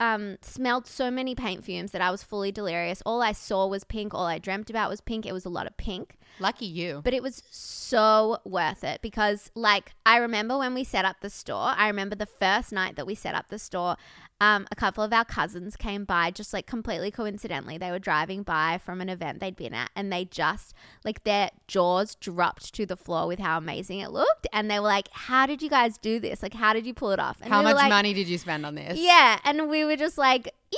um 0.00 0.38
smelled 0.42 0.86
so 0.86 1.10
many 1.10 1.34
paint 1.34 1.64
fumes 1.64 1.92
that 1.92 2.00
I 2.00 2.10
was 2.10 2.22
fully 2.22 2.52
delirious. 2.52 3.02
All 3.04 3.22
I 3.22 3.32
saw 3.32 3.66
was 3.66 3.84
pink. 3.84 4.14
All 4.14 4.26
I 4.26 4.38
dreamt 4.38 4.70
about 4.70 4.90
was 4.90 5.00
pink. 5.00 5.26
It 5.26 5.32
was 5.32 5.44
a 5.44 5.50
lot 5.50 5.66
of 5.66 5.76
pink. 5.76 6.16
Lucky 6.40 6.66
you. 6.66 7.00
But 7.02 7.14
it 7.14 7.22
was 7.22 7.42
so 7.50 8.38
worth 8.44 8.84
it 8.84 9.00
because, 9.02 9.50
like, 9.54 9.92
I 10.06 10.18
remember 10.18 10.56
when 10.58 10.74
we 10.74 10.84
set 10.84 11.04
up 11.04 11.16
the 11.20 11.30
store, 11.30 11.74
I 11.76 11.88
remember 11.88 12.14
the 12.14 12.26
first 12.26 12.72
night 12.72 12.96
that 12.96 13.06
we 13.06 13.14
set 13.14 13.34
up 13.34 13.48
the 13.48 13.58
store, 13.58 13.96
um, 14.40 14.66
a 14.70 14.76
couple 14.76 15.02
of 15.02 15.12
our 15.12 15.24
cousins 15.24 15.74
came 15.74 16.04
by 16.04 16.30
just 16.30 16.52
like 16.52 16.66
completely 16.66 17.10
coincidentally. 17.10 17.76
They 17.76 17.90
were 17.90 17.98
driving 17.98 18.42
by 18.42 18.78
from 18.84 19.00
an 19.00 19.08
event 19.08 19.40
they'd 19.40 19.56
been 19.56 19.74
at 19.74 19.90
and 19.96 20.12
they 20.12 20.24
just, 20.24 20.74
like, 21.04 21.24
their 21.24 21.50
jaws 21.66 22.14
dropped 22.14 22.72
to 22.74 22.86
the 22.86 22.96
floor 22.96 23.26
with 23.26 23.40
how 23.40 23.58
amazing 23.58 23.98
it 24.00 24.10
looked. 24.10 24.46
And 24.52 24.70
they 24.70 24.78
were 24.78 24.86
like, 24.86 25.08
How 25.12 25.46
did 25.46 25.60
you 25.62 25.68
guys 25.68 25.98
do 25.98 26.20
this? 26.20 26.42
Like, 26.42 26.54
how 26.54 26.72
did 26.72 26.86
you 26.86 26.94
pull 26.94 27.10
it 27.10 27.18
off? 27.18 27.38
And 27.40 27.52
How 27.52 27.60
we 27.60 27.64
much 27.64 27.76
like, 27.76 27.90
money 27.90 28.14
did 28.14 28.28
you 28.28 28.38
spend 28.38 28.64
on 28.64 28.74
this? 28.76 28.98
Yeah. 28.98 29.38
And 29.44 29.68
we 29.68 29.84
were 29.84 29.96
just 29.96 30.18
like, 30.18 30.44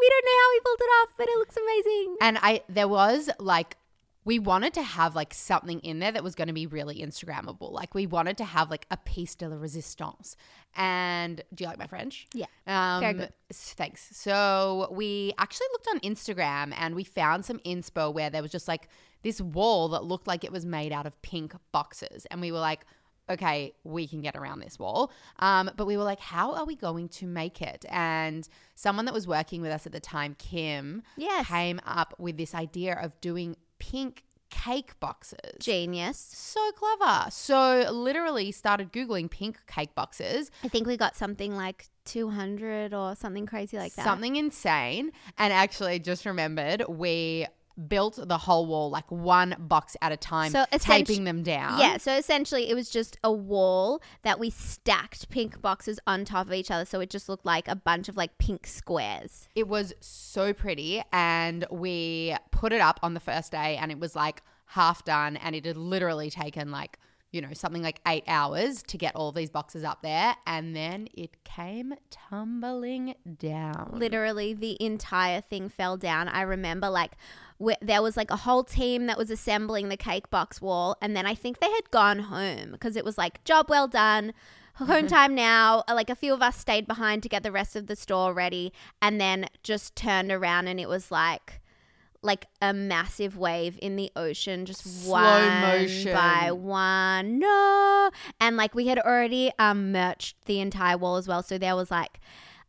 We 0.00 0.08
don't 0.10 0.24
know 0.24 0.38
how 0.40 0.50
we 0.52 0.60
pulled 0.64 0.80
it 0.80 0.90
off, 1.02 1.08
but 1.18 1.28
it 1.28 1.38
looks 1.38 1.56
amazing. 1.56 2.16
And 2.20 2.38
I 2.40 2.60
there 2.68 2.88
was 2.88 3.30
like 3.40 3.76
we 4.28 4.38
wanted 4.38 4.74
to 4.74 4.82
have 4.82 5.16
like 5.16 5.32
something 5.32 5.80
in 5.80 6.00
there 6.00 6.12
that 6.12 6.22
was 6.22 6.34
going 6.34 6.48
to 6.48 6.52
be 6.52 6.66
really 6.66 6.96
Instagrammable. 6.96 7.72
Like 7.72 7.94
we 7.94 8.06
wanted 8.06 8.36
to 8.36 8.44
have 8.44 8.68
like 8.68 8.84
a 8.90 8.98
piece 8.98 9.34
de 9.34 9.48
la 9.48 9.56
resistance. 9.56 10.36
And 10.76 11.42
do 11.54 11.64
you 11.64 11.68
like 11.68 11.78
my 11.78 11.86
French? 11.86 12.26
Yeah. 12.34 12.44
Um, 12.66 13.00
Very 13.00 13.14
good. 13.14 13.32
Thanks. 13.50 14.14
So 14.14 14.88
we 14.90 15.32
actually 15.38 15.68
looked 15.72 15.88
on 15.88 16.00
Instagram 16.00 16.74
and 16.76 16.94
we 16.94 17.04
found 17.04 17.46
some 17.46 17.58
inspo 17.60 18.12
where 18.12 18.28
there 18.28 18.42
was 18.42 18.50
just 18.50 18.68
like 18.68 18.90
this 19.22 19.40
wall 19.40 19.88
that 19.88 20.04
looked 20.04 20.26
like 20.26 20.44
it 20.44 20.52
was 20.52 20.66
made 20.66 20.92
out 20.92 21.06
of 21.06 21.20
pink 21.22 21.54
boxes. 21.72 22.26
And 22.30 22.42
we 22.42 22.52
were 22.52 22.60
like, 22.60 22.80
okay, 23.30 23.72
we 23.82 24.06
can 24.06 24.20
get 24.20 24.36
around 24.36 24.58
this 24.60 24.78
wall. 24.78 25.10
Um, 25.38 25.70
but 25.74 25.86
we 25.86 25.96
were 25.96 26.04
like, 26.04 26.20
how 26.20 26.54
are 26.54 26.66
we 26.66 26.76
going 26.76 27.08
to 27.10 27.26
make 27.26 27.62
it? 27.62 27.86
And 27.88 28.46
someone 28.74 29.06
that 29.06 29.14
was 29.14 29.26
working 29.26 29.62
with 29.62 29.70
us 29.70 29.86
at 29.86 29.92
the 29.92 30.00
time, 30.00 30.36
Kim, 30.38 31.02
Yes. 31.16 31.46
came 31.46 31.80
up 31.86 32.12
with 32.18 32.36
this 32.36 32.54
idea 32.54 32.92
of 33.00 33.18
doing 33.22 33.56
pink 33.78 34.24
cake 34.50 34.98
boxes. 35.00 35.38
Genius. 35.60 36.18
So 36.18 36.60
clever. 36.72 37.30
So 37.30 37.90
literally 37.92 38.50
started 38.52 38.92
Googling 38.92 39.30
pink 39.30 39.58
cake 39.66 39.94
boxes, 39.94 40.50
I 40.64 40.68
think 40.68 40.86
we 40.86 40.96
got 40.96 41.16
something 41.16 41.54
like 41.54 41.86
200 42.06 42.94
or 42.94 43.14
something 43.14 43.46
crazy 43.46 43.76
like 43.76 43.94
that. 43.94 44.04
something 44.04 44.36
insane. 44.36 45.12
And 45.36 45.52
actually 45.52 45.98
just 45.98 46.24
remembered 46.24 46.84
we 46.88 47.46
built 47.86 48.18
the 48.28 48.38
whole 48.38 48.66
wall 48.66 48.90
like 48.90 49.10
one 49.10 49.54
box 49.58 49.96
at 50.02 50.10
a 50.10 50.16
time, 50.16 50.50
So 50.50 50.64
taping 50.78 51.24
them 51.24 51.42
down. 51.42 51.78
Yeah, 51.78 51.98
so 51.98 52.16
essentially 52.16 52.68
it 52.70 52.74
was 52.74 52.90
just 52.90 53.18
a 53.22 53.32
wall 53.32 54.02
that 54.22 54.40
we 54.40 54.50
stacked 54.50 55.28
pink 55.28 55.60
boxes 55.62 56.00
on 56.06 56.24
top 56.24 56.48
of 56.48 56.52
each 56.52 56.70
other. 56.70 56.84
So 56.84 57.00
it 57.00 57.10
just 57.10 57.28
looked 57.28 57.46
like 57.46 57.68
a 57.68 57.76
bunch 57.76 58.08
of 58.08 58.16
like 58.16 58.38
pink 58.38 58.66
squares. 58.66 59.48
It 59.54 59.68
was 59.68 59.94
so 60.00 60.52
pretty. 60.52 61.02
And 61.12 61.66
we 61.70 62.36
put 62.50 62.72
it 62.72 62.80
up 62.80 62.98
on 63.02 63.14
the 63.14 63.20
first 63.20 63.52
day 63.52 63.76
and 63.76 63.92
it 63.92 64.00
was 64.00 64.16
like 64.16 64.42
half 64.66 65.04
done. 65.04 65.36
And 65.36 65.54
it 65.54 65.64
had 65.64 65.76
literally 65.76 66.30
taken 66.30 66.70
like, 66.70 66.98
you 67.30 67.42
know, 67.42 67.52
something 67.52 67.82
like 67.82 68.00
eight 68.06 68.24
hours 68.26 68.82
to 68.84 68.96
get 68.96 69.14
all 69.14 69.32
these 69.32 69.50
boxes 69.50 69.84
up 69.84 70.02
there. 70.02 70.34
And 70.46 70.74
then 70.74 71.08
it 71.12 71.44
came 71.44 71.94
tumbling 72.10 73.14
down. 73.38 73.90
Literally, 73.92 74.54
the 74.54 74.82
entire 74.82 75.42
thing 75.42 75.68
fell 75.68 75.96
down. 75.98 76.28
I 76.28 76.42
remember 76.42 76.88
like 76.88 77.12
wh- 77.62 77.78
there 77.82 78.02
was 78.02 78.16
like 78.16 78.30
a 78.30 78.36
whole 78.36 78.64
team 78.64 79.06
that 79.06 79.18
was 79.18 79.30
assembling 79.30 79.88
the 79.88 79.96
cake 79.96 80.30
box 80.30 80.60
wall. 80.60 80.96
And 81.02 81.16
then 81.16 81.26
I 81.26 81.34
think 81.34 81.60
they 81.60 81.70
had 81.70 81.90
gone 81.90 82.18
home 82.20 82.70
because 82.72 82.96
it 82.96 83.04
was 83.04 83.18
like, 83.18 83.42
job 83.44 83.66
well 83.68 83.88
done. 83.88 84.32
Home 84.74 85.06
time 85.18 85.34
now. 85.34 85.82
Uh, 85.88 85.94
Like 85.94 86.10
a 86.10 86.14
few 86.14 86.32
of 86.34 86.40
us 86.42 86.56
stayed 86.56 86.86
behind 86.86 87.22
to 87.24 87.28
get 87.28 87.42
the 87.42 87.52
rest 87.52 87.74
of 87.76 87.86
the 87.86 87.96
store 87.96 88.32
ready 88.32 88.72
and 89.02 89.20
then 89.20 89.46
just 89.62 89.96
turned 89.96 90.30
around 90.30 90.68
and 90.68 90.78
it 90.80 90.88
was 90.88 91.10
like 91.10 91.60
like 92.20 92.46
a 92.60 92.72
massive 92.74 93.36
wave 93.38 93.78
in 93.80 93.94
the 93.94 94.10
ocean, 94.16 94.66
just 94.66 94.82
Slow 95.04 95.12
one 95.22 95.60
motion. 95.60 96.12
by 96.12 96.50
one. 96.50 97.38
No, 97.38 98.10
and 98.40 98.56
like 98.56 98.74
we 98.74 98.88
had 98.88 98.98
already 98.98 99.52
um 99.60 99.92
merched 99.92 100.34
the 100.46 100.58
entire 100.58 100.98
wall 100.98 101.16
as 101.16 101.28
well, 101.28 101.44
so 101.44 101.58
there 101.58 101.76
was 101.76 101.92
like 101.92 102.18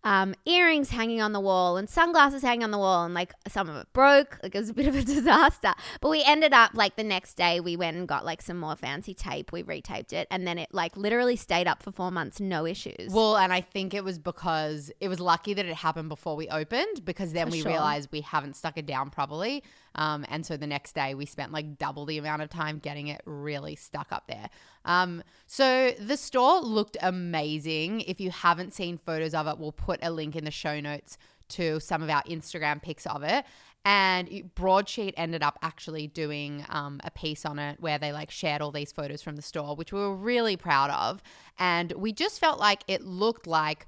um, 0.04 0.34
earrings 0.46 0.90
hanging 0.90 1.22
on 1.22 1.34
the 1.34 1.40
wall 1.40 1.76
and 1.78 1.90
sunglasses 1.90 2.42
hanging 2.42 2.64
on 2.64 2.72
the 2.72 2.78
wall, 2.78 3.04
and 3.06 3.14
like 3.14 3.34
some 3.48 3.70
of 3.70 3.76
it 3.76 3.88
broke. 3.94 4.40
Like 4.42 4.56
it 4.56 4.60
was 4.60 4.70
a 4.70 4.74
bit 4.74 4.88
of 4.88 4.96
a 4.96 5.02
disaster. 5.16 5.74
But 6.02 6.10
we 6.10 6.24
ended 6.24 6.54
up 6.54 6.72
like 6.74 6.96
the 6.96 7.04
next 7.04 7.36
day 7.36 7.60
we 7.60 7.76
went 7.76 7.98
and 7.98 8.08
got 8.08 8.24
like 8.26 8.42
some 8.42 8.58
more 8.58 8.76
fancy 8.76 9.14
tape. 9.14 9.52
We 9.52 9.64
retaped 9.64 10.14
it, 10.14 10.28
and 10.32 10.48
then 10.48 10.58
it 10.58 10.70
like 10.74 10.96
literally 10.96 11.36
stayed 11.36 11.68
up 11.68 11.84
for 11.84 11.92
four 11.92 12.12
months, 12.12 12.40
no 12.40 12.66
issues. 12.66 13.12
Well, 13.12 13.38
and 13.38 13.52
I 13.52 13.62
think 13.62 13.94
it 13.94 14.04
was 14.04 14.18
because 14.18 14.92
it 15.02 15.10
was 15.10 15.20
lucky 15.20 15.54
that 15.54 15.66
it 15.66 15.76
happened 15.76 16.10
before 16.10 16.36
we 16.36 16.48
opened 16.50 17.04
because 17.04 17.34
then 17.34 17.48
For 17.48 17.52
we 17.52 17.62
sure. 17.62 17.72
realized 17.72 18.10
we 18.12 18.22
haven't 18.22 18.56
stuck 18.56 18.78
it 18.78 18.86
down 18.86 19.10
properly. 19.10 19.64
Um, 19.96 20.26
and 20.30 20.46
so 20.46 20.58
the 20.58 20.68
next 20.68 20.94
day 20.94 21.14
we 21.14 21.26
spent 21.26 21.52
like 21.52 21.78
double 21.78 22.06
the 22.06 22.18
amount 22.18 22.42
of 22.42 22.50
time 22.50 22.80
getting 22.80 23.08
it 23.08 23.22
really 23.26 23.76
stuck 23.76 24.12
up 24.12 24.28
there. 24.28 24.50
Um, 24.86 25.24
so 25.48 25.92
the 26.00 26.18
store 26.18 26.62
looked 26.62 26.98
amazing. 27.02 28.02
If 28.02 28.20
you 28.20 28.32
haven't 28.32 28.74
seen 28.74 28.98
photos 28.98 29.34
of 29.34 29.48
it, 29.48 29.58
we'll 29.58 29.72
put 29.72 30.00
a 30.02 30.12
link 30.12 30.36
in 30.36 30.46
the 30.46 30.52
show 30.52 30.80
notes 30.80 31.18
to 31.50 31.80
some 31.80 32.02
of 32.04 32.10
our 32.10 32.24
Instagram 32.24 32.82
pics 32.82 33.06
of 33.08 33.24
it. 33.24 33.46
And 33.86 34.52
Broadsheet 34.56 35.14
ended 35.18 35.42
up 35.42 35.58
actually 35.62 36.08
doing 36.08 36.66
um, 36.70 37.00
a 37.04 37.12
piece 37.12 37.46
on 37.46 37.60
it 37.60 37.80
where 37.80 37.98
they 37.98 38.12
like 38.12 38.30
shared 38.30 38.62
all 38.62 38.72
these 38.72 38.92
photos 38.92 39.22
from 39.22 39.36
the 39.36 39.42
store, 39.42 39.76
which 39.76 39.94
we 39.94 40.00
were 40.00 40.16
really 40.16 40.58
proud 40.58 40.90
of. 40.92 41.24
And 41.58 41.94
we 41.94 42.12
just 42.12 42.40
felt 42.40 42.60
like 42.60 42.84
it 42.88 43.04
looked 43.04 43.48
like 43.48 43.88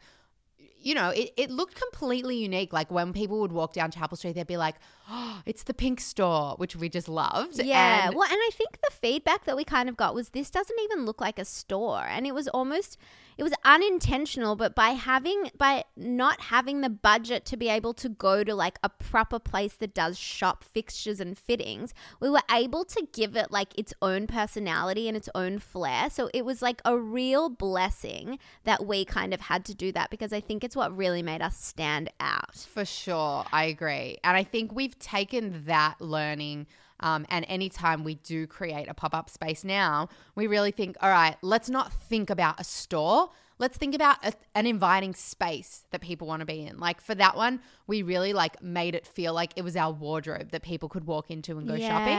you 0.83 0.93
know, 0.93 1.09
it, 1.09 1.31
it 1.37 1.49
looked 1.49 1.75
completely 1.75 2.35
unique. 2.37 2.73
Like 2.73 2.91
when 2.91 3.13
people 3.13 3.39
would 3.41 3.51
walk 3.51 3.73
down 3.73 3.91
Chapel 3.91 4.17
Street, 4.17 4.35
they'd 4.35 4.47
be 4.47 4.57
like, 4.57 4.75
oh, 5.09 5.41
it's 5.45 5.63
the 5.63 5.73
pink 5.73 5.99
store, 5.99 6.55
which 6.57 6.75
we 6.75 6.89
just 6.89 7.07
loved. 7.07 7.61
Yeah. 7.61 8.07
And 8.07 8.15
well, 8.15 8.27
and 8.29 8.37
I 8.37 8.49
think 8.53 8.79
the 8.81 8.91
feedback 8.91 9.45
that 9.45 9.55
we 9.55 9.63
kind 9.63 9.89
of 9.89 9.97
got 9.97 10.15
was 10.15 10.29
this 10.29 10.49
doesn't 10.49 10.79
even 10.83 11.05
look 11.05 11.21
like 11.21 11.39
a 11.39 11.45
store. 11.45 12.03
And 12.07 12.25
it 12.25 12.33
was 12.33 12.47
almost, 12.47 12.97
it 13.41 13.43
was 13.43 13.53
unintentional, 13.65 14.55
but 14.55 14.75
by 14.75 14.89
having, 14.89 15.49
by 15.57 15.83
not 15.97 16.41
having 16.41 16.81
the 16.81 16.91
budget 16.91 17.43
to 17.45 17.57
be 17.57 17.69
able 17.69 17.91
to 17.95 18.07
go 18.07 18.43
to 18.43 18.53
like 18.53 18.77
a 18.83 18.89
proper 18.89 19.39
place 19.39 19.73
that 19.73 19.95
does 19.95 20.15
shop 20.19 20.63
fixtures 20.63 21.19
and 21.19 21.35
fittings, 21.35 21.91
we 22.19 22.29
were 22.29 22.43
able 22.51 22.85
to 22.85 23.07
give 23.11 23.35
it 23.35 23.49
like 23.49 23.75
its 23.75 23.95
own 23.99 24.27
personality 24.27 25.07
and 25.07 25.17
its 25.17 25.27
own 25.33 25.57
flair. 25.57 26.11
So 26.11 26.29
it 26.35 26.45
was 26.45 26.61
like 26.61 26.83
a 26.85 26.95
real 26.95 27.49
blessing 27.49 28.37
that 28.63 28.85
we 28.85 29.05
kind 29.05 29.33
of 29.33 29.41
had 29.41 29.65
to 29.65 29.73
do 29.73 29.91
that 29.91 30.11
because 30.11 30.31
I 30.31 30.39
think 30.39 30.63
it's 30.63 30.75
what 30.75 30.95
really 30.95 31.23
made 31.23 31.41
us 31.41 31.57
stand 31.57 32.11
out. 32.19 32.67
For 32.69 32.85
sure. 32.85 33.43
I 33.51 33.63
agree. 33.63 34.19
And 34.23 34.37
I 34.37 34.43
think 34.43 34.71
we've 34.71 34.99
taken 34.99 35.63
that 35.65 35.99
learning. 35.99 36.67
Um, 37.01 37.25
and 37.29 37.45
anytime 37.47 38.03
we 38.03 38.15
do 38.15 38.47
create 38.47 38.87
a 38.87 38.93
pop 38.93 39.13
up 39.13 39.29
space 39.29 39.63
now, 39.63 40.09
we 40.35 40.47
really 40.47 40.71
think, 40.71 40.97
all 41.01 41.09
right, 41.09 41.35
let's 41.41 41.69
not 41.69 41.91
think 41.91 42.29
about 42.29 42.59
a 42.59 42.63
store. 42.63 43.29
Let's 43.57 43.77
think 43.77 43.93
about 43.93 44.17
a, 44.25 44.33
an 44.55 44.65
inviting 44.65 45.13
space 45.13 45.85
that 45.91 46.01
people 46.01 46.27
want 46.27 46.39
to 46.39 46.47
be 46.47 46.65
in. 46.65 46.79
Like 46.79 46.99
for 46.99 47.13
that 47.15 47.35
one, 47.35 47.59
we 47.85 48.01
really 48.01 48.33
like 48.33 48.63
made 48.63 48.95
it 48.95 49.05
feel 49.05 49.33
like 49.33 49.51
it 49.55 49.63
was 49.63 49.75
our 49.75 49.91
wardrobe 49.91 50.49
that 50.51 50.63
people 50.63 50.89
could 50.89 51.05
walk 51.05 51.29
into 51.29 51.57
and 51.57 51.67
go 51.67 51.77
shopping. 51.77 52.13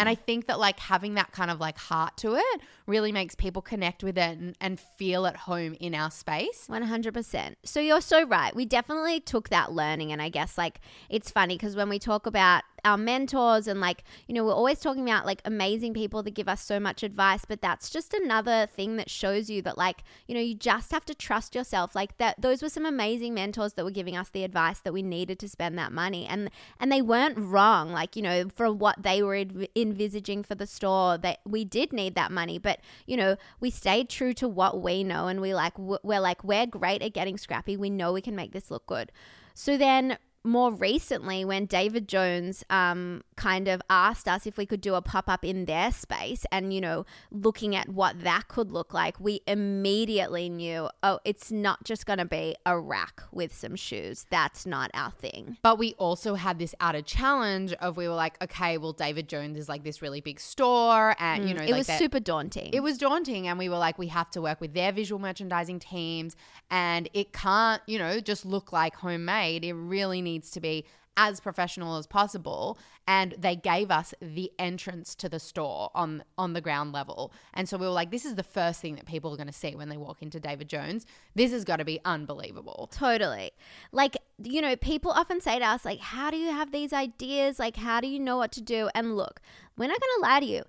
And 0.00 0.08
I 0.08 0.14
think 0.14 0.46
that 0.46 0.58
like 0.58 0.80
having 0.80 1.14
that 1.14 1.30
kind 1.30 1.50
of 1.50 1.60
like 1.60 1.78
heart 1.78 2.16
to 2.18 2.34
it 2.36 2.60
really 2.86 3.12
makes 3.12 3.34
people 3.34 3.62
connect 3.62 4.02
with 4.02 4.16
it 4.16 4.38
and, 4.38 4.56
and 4.60 4.80
feel 4.80 5.26
at 5.26 5.36
home 5.36 5.76
in 5.78 5.94
our 5.94 6.10
space. 6.10 6.66
100%. 6.68 7.54
So 7.64 7.80
you're 7.80 8.00
so 8.00 8.26
right. 8.26 8.56
We 8.56 8.64
definitely 8.64 9.20
took 9.20 9.50
that 9.50 9.72
learning. 9.72 10.10
And 10.10 10.22
I 10.22 10.28
guess, 10.28 10.56
like, 10.56 10.80
it's 11.08 11.30
funny 11.30 11.54
because 11.54 11.76
when 11.76 11.88
we 11.88 11.98
talk 11.98 12.26
about 12.26 12.62
our 12.84 12.96
mentors 12.96 13.66
and, 13.66 13.80
like, 13.80 14.04
you 14.26 14.34
know, 14.34 14.44
we're 14.44 14.54
always 14.54 14.80
talking 14.80 15.08
about, 15.08 15.26
like, 15.26 15.40
amazing 15.44 15.94
people 15.94 16.22
that 16.22 16.34
give 16.34 16.48
us 16.48 16.62
so 16.62 16.80
much 16.80 17.02
advice, 17.02 17.44
but 17.46 17.60
that's 17.60 17.90
just 17.90 18.14
another 18.14 18.66
thing 18.66 18.96
that 18.96 19.10
shows 19.10 19.48
you 19.50 19.62
that, 19.62 19.78
like, 19.78 20.02
you 20.26 20.34
know, 20.34 20.40
you 20.40 20.54
just 20.54 20.92
have 20.92 21.04
to 21.06 21.14
trust 21.14 21.54
yourself. 21.54 21.94
Like, 21.94 22.16
that, 22.18 22.40
those 22.40 22.62
were 22.62 22.68
some 22.68 22.86
amazing 22.86 23.34
mentors 23.34 23.74
that 23.74 23.84
were 23.84 23.90
giving 23.90 24.16
us 24.16 24.28
the 24.28 24.44
advice 24.44 24.80
that 24.80 24.92
we 24.92 25.02
needed 25.02 25.38
to 25.40 25.48
spend 25.48 25.78
that 25.78 25.92
money. 25.92 26.26
And, 26.26 26.50
and 26.78 26.90
they 26.90 27.02
weren't 27.02 27.38
wrong. 27.38 27.92
Like, 27.92 28.16
you 28.16 28.22
know, 28.22 28.48
for 28.54 28.72
what 28.72 29.02
they 29.02 29.22
were 29.22 29.34
env- 29.34 29.68
envisaging 29.76 30.42
for 30.44 30.54
the 30.54 30.66
store, 30.66 31.18
that 31.18 31.40
we 31.46 31.64
did 31.64 31.92
need 31.92 32.14
that 32.14 32.32
money. 32.32 32.58
But, 32.58 32.80
you 33.06 33.16
know, 33.16 33.36
we 33.60 33.70
stayed 33.70 34.08
true 34.08 34.32
to 34.34 34.48
what 34.48 34.80
we 34.80 35.04
know 35.04 35.28
and 35.28 35.40
we 35.40 35.54
like, 35.54 35.78
we're 35.78 36.20
like, 36.20 36.44
we're 36.44 36.66
great 36.66 37.02
at 37.02 37.12
getting 37.12 37.38
scrappy. 37.38 37.76
We 37.76 37.90
know 37.90 38.12
we 38.12 38.20
can 38.20 38.36
make 38.36 38.52
this 38.52 38.70
look 38.70 38.86
good. 38.86 39.12
So 39.54 39.76
then 39.76 40.16
more 40.42 40.72
recently, 40.72 41.44
when 41.44 41.66
David 41.66 42.08
Jones 42.08 42.64
um, 42.70 43.22
kind 43.36 43.68
of 43.68 43.82
asked 43.90 44.26
us 44.26 44.46
if 44.46 44.56
we 44.56 44.64
could 44.64 44.80
do 44.80 44.94
a 44.94 45.02
pop 45.02 45.28
up 45.28 45.44
in 45.44 45.66
their 45.66 45.92
space 45.92 46.46
and, 46.50 46.72
you 46.72 46.80
know, 46.80 47.04
looking 47.30 47.76
at 47.76 47.90
what 47.90 48.22
that 48.22 48.48
could 48.48 48.72
look 48.72 48.94
like, 48.94 49.20
we 49.20 49.40
immediately 49.46 50.48
knew, 50.48 50.88
oh, 51.02 51.18
it's 51.24 51.52
not 51.52 51.84
just 51.84 52.06
going 52.06 52.18
to 52.20 52.24
be 52.24 52.56
a 52.64 52.78
rack 52.78 53.20
with 53.32 53.54
some 53.54 53.76
shoes. 53.76 54.24
That's 54.30 54.64
not 54.64 54.90
our 54.94 55.10
thing. 55.10 55.58
But 55.62 55.78
we 55.78 55.92
also 55.98 56.36
had 56.36 56.58
this 56.58 56.74
added 56.80 57.04
challenge 57.04 57.74
of 57.74 57.98
we 57.98 58.08
were 58.08 58.14
like, 58.14 58.42
okay, 58.42 58.78
well, 58.78 58.92
David 58.94 59.28
Jones 59.28 59.58
is 59.58 59.68
like 59.68 59.84
this 59.84 60.00
really 60.00 60.20
big 60.22 60.40
store, 60.40 61.14
and 61.18 61.48
you 61.48 61.54
know, 61.54 61.60
Mm, 61.60 61.64
it 61.68 61.70
like 61.72 61.78
was 61.80 61.86
that- 61.88 61.98
super 61.98 62.20
daunting. 62.20 62.70
It 62.72 62.80
was 62.82 62.96
daunting, 62.96 63.46
and 63.46 63.58
we 63.58 63.68
were 63.68 63.76
like, 63.76 63.98
we 63.98 64.06
have 64.06 64.30
to 64.30 64.40
work 64.40 64.60
with 64.60 64.72
their 64.72 64.90
visual 64.92 65.18
merchandising 65.20 65.80
teams, 65.80 66.34
and 66.70 67.10
it 67.12 67.32
can't, 67.34 67.82
you 67.86 67.98
know, 67.98 68.20
just 68.20 68.46
look 68.46 68.72
like 68.72 68.94
homemade. 68.94 69.64
It 69.66 69.74
really 69.74 70.22
needs 70.22 70.29
to 70.38 70.60
be 70.60 70.84
as 71.16 71.40
professional 71.40 71.96
as 71.96 72.06
possible. 72.06 72.78
And 73.06 73.34
they 73.36 73.56
gave 73.56 73.90
us 73.90 74.14
the 74.22 74.52
entrance 74.58 75.14
to 75.16 75.28
the 75.28 75.40
store 75.40 75.90
on 75.94 76.22
on 76.38 76.52
the 76.52 76.60
ground 76.60 76.92
level, 76.92 77.32
and 77.52 77.68
so 77.68 77.76
we 77.76 77.86
were 77.86 77.92
like, 77.92 78.12
this 78.12 78.24
is 78.24 78.36
the 78.36 78.44
first 78.44 78.80
thing 78.80 78.94
that 78.94 79.06
people 79.06 79.32
are 79.32 79.36
going 79.36 79.48
to 79.48 79.52
see 79.52 79.74
when 79.74 79.88
they 79.88 79.96
walk 79.96 80.22
into 80.22 80.38
David 80.38 80.68
Jones. 80.68 81.06
This 81.34 81.50
has 81.50 81.64
got 81.64 81.78
to 81.78 81.84
be 81.84 81.98
unbelievable. 82.04 82.88
Totally. 82.92 83.50
Like, 83.90 84.16
you 84.42 84.60
know, 84.60 84.76
people 84.76 85.10
often 85.10 85.40
say 85.40 85.58
to 85.58 85.64
us, 85.64 85.84
like, 85.84 85.98
how 85.98 86.30
do 86.30 86.36
you 86.36 86.52
have 86.52 86.70
these 86.70 86.92
ideas? 86.92 87.58
Like, 87.58 87.76
how 87.76 88.00
do 88.00 88.06
you 88.06 88.20
know 88.20 88.36
what 88.36 88.52
to 88.52 88.62
do? 88.62 88.88
And 88.94 89.16
look, 89.16 89.40
we're 89.76 89.88
not 89.88 90.00
going 90.00 90.12
to 90.16 90.22
lie 90.22 90.40
to 90.40 90.46
you. 90.46 90.62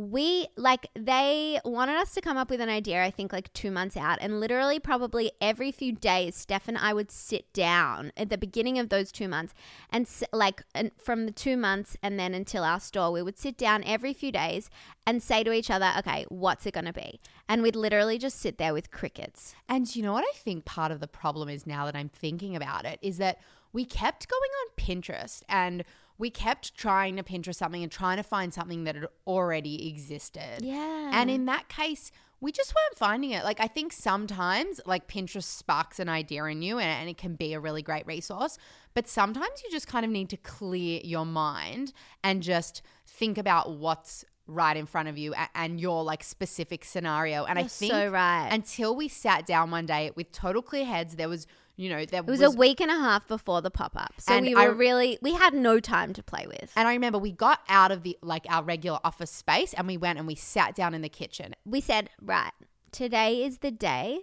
We, 0.00 0.46
like, 0.56 0.86
they 0.94 1.58
wanted 1.64 1.96
us 1.96 2.14
to 2.14 2.20
come 2.20 2.36
up 2.36 2.50
with 2.50 2.60
an 2.60 2.68
idea, 2.68 3.02
I 3.02 3.10
think, 3.10 3.32
like 3.32 3.52
two 3.52 3.72
months 3.72 3.96
out. 3.96 4.18
And 4.20 4.38
literally, 4.38 4.78
probably 4.78 5.32
every 5.40 5.72
few 5.72 5.90
days, 5.90 6.36
Steph 6.36 6.68
and 6.68 6.78
I 6.78 6.92
would 6.92 7.10
sit 7.10 7.52
down 7.52 8.12
at 8.16 8.30
the 8.30 8.38
beginning 8.38 8.78
of 8.78 8.90
those 8.90 9.10
two 9.10 9.26
months 9.26 9.54
and, 9.90 10.08
like, 10.32 10.62
and 10.72 10.92
from 10.98 11.26
the 11.26 11.32
two 11.32 11.56
months 11.56 11.96
and 12.00 12.16
then 12.16 12.32
until 12.32 12.62
our 12.62 12.78
store, 12.78 13.10
we 13.10 13.22
would 13.22 13.38
sit 13.38 13.58
down 13.58 13.82
every 13.82 14.14
few 14.14 14.30
days 14.30 14.70
and 15.04 15.20
say 15.20 15.42
to 15.42 15.52
each 15.52 15.68
other, 15.68 15.92
okay, 15.98 16.24
what's 16.28 16.64
it 16.64 16.74
going 16.74 16.86
to 16.86 16.92
be? 16.92 17.18
And 17.48 17.60
we'd 17.60 17.74
literally 17.74 18.18
just 18.18 18.38
sit 18.38 18.56
there 18.56 18.72
with 18.72 18.92
crickets. 18.92 19.56
And 19.68 19.96
you 19.96 20.04
know 20.04 20.12
what 20.12 20.24
I 20.24 20.38
think 20.38 20.64
part 20.64 20.92
of 20.92 21.00
the 21.00 21.08
problem 21.08 21.48
is 21.48 21.66
now 21.66 21.86
that 21.86 21.96
I'm 21.96 22.08
thinking 22.08 22.54
about 22.54 22.84
it 22.84 23.00
is 23.02 23.18
that 23.18 23.40
we 23.72 23.84
kept 23.84 24.28
going 24.28 24.40
on 24.40 24.84
Pinterest 24.84 25.42
and 25.48 25.82
we 26.18 26.30
kept 26.30 26.74
trying 26.76 27.16
to 27.16 27.22
Pinterest 27.22 27.54
something 27.54 27.82
and 27.82 27.90
trying 27.90 28.16
to 28.16 28.22
find 28.22 28.52
something 28.52 28.84
that 28.84 28.96
had 28.96 29.06
already 29.26 29.88
existed. 29.88 30.60
Yeah. 30.60 31.10
And 31.12 31.30
in 31.30 31.46
that 31.46 31.68
case, 31.68 32.10
we 32.40 32.52
just 32.52 32.74
weren't 32.74 32.98
finding 32.98 33.30
it. 33.30 33.44
Like, 33.44 33.60
I 33.60 33.66
think 33.66 33.92
sometimes, 33.92 34.80
like, 34.86 35.08
Pinterest 35.08 35.44
sparks 35.44 35.98
an 35.98 36.08
idea 36.08 36.44
in 36.44 36.62
you 36.62 36.78
and, 36.78 36.88
and 36.88 37.08
it 37.08 37.18
can 37.18 37.34
be 37.34 37.52
a 37.52 37.60
really 37.60 37.82
great 37.82 38.06
resource. 38.06 38.58
But 38.94 39.08
sometimes 39.08 39.62
you 39.64 39.70
just 39.70 39.88
kind 39.88 40.04
of 40.04 40.10
need 40.10 40.28
to 40.30 40.36
clear 40.36 41.00
your 41.02 41.26
mind 41.26 41.92
and 42.22 42.42
just 42.42 42.82
think 43.06 43.38
about 43.38 43.76
what's 43.76 44.24
right 44.48 44.76
in 44.76 44.86
front 44.86 45.08
of 45.08 45.16
you 45.18 45.34
and 45.54 45.78
your 45.78 46.02
like 46.02 46.24
specific 46.24 46.84
scenario. 46.84 47.44
And 47.44 47.58
I 47.58 47.62
You're 47.62 47.68
think 47.68 47.92
so 47.92 48.08
right. 48.08 48.48
until 48.50 48.96
we 48.96 49.06
sat 49.06 49.46
down 49.46 49.70
one 49.70 49.86
day 49.86 50.10
with 50.16 50.32
total 50.32 50.62
clear 50.62 50.84
heads, 50.86 51.16
there 51.16 51.28
was, 51.28 51.46
you 51.76 51.90
know, 51.90 52.04
there 52.06 52.20
It 52.20 52.26
was, 52.26 52.40
a 52.40 52.50
week 52.50 52.80
and 52.80 52.90
a 52.90 52.94
half 52.94 53.28
before 53.28 53.60
the 53.60 53.70
pop 53.70 53.92
up. 53.94 54.14
So 54.18 54.40
we 54.40 54.54
I- 54.54 54.66
were 54.68 54.74
really, 54.74 55.18
we 55.22 55.34
had 55.34 55.54
no 55.54 55.78
time 55.80 56.12
to 56.14 56.22
play 56.22 56.46
with. 56.48 56.72
And 56.74 56.88
I 56.88 56.92
remember 56.94 57.18
we 57.18 57.30
got 57.30 57.60
out 57.68 57.92
of 57.92 58.02
the 58.02 58.18
like 58.22 58.46
our 58.48 58.64
regular 58.64 58.98
office 59.04 59.30
space 59.30 59.74
and 59.74 59.86
we 59.86 59.96
went 59.96 60.18
and 60.18 60.26
we 60.26 60.34
sat 60.34 60.74
down 60.74 60.94
in 60.94 61.02
the 61.02 61.08
kitchen. 61.10 61.54
We 61.64 61.80
said, 61.80 62.08
right, 62.20 62.52
today 62.90 63.44
is 63.44 63.58
the 63.58 63.70
day 63.70 64.20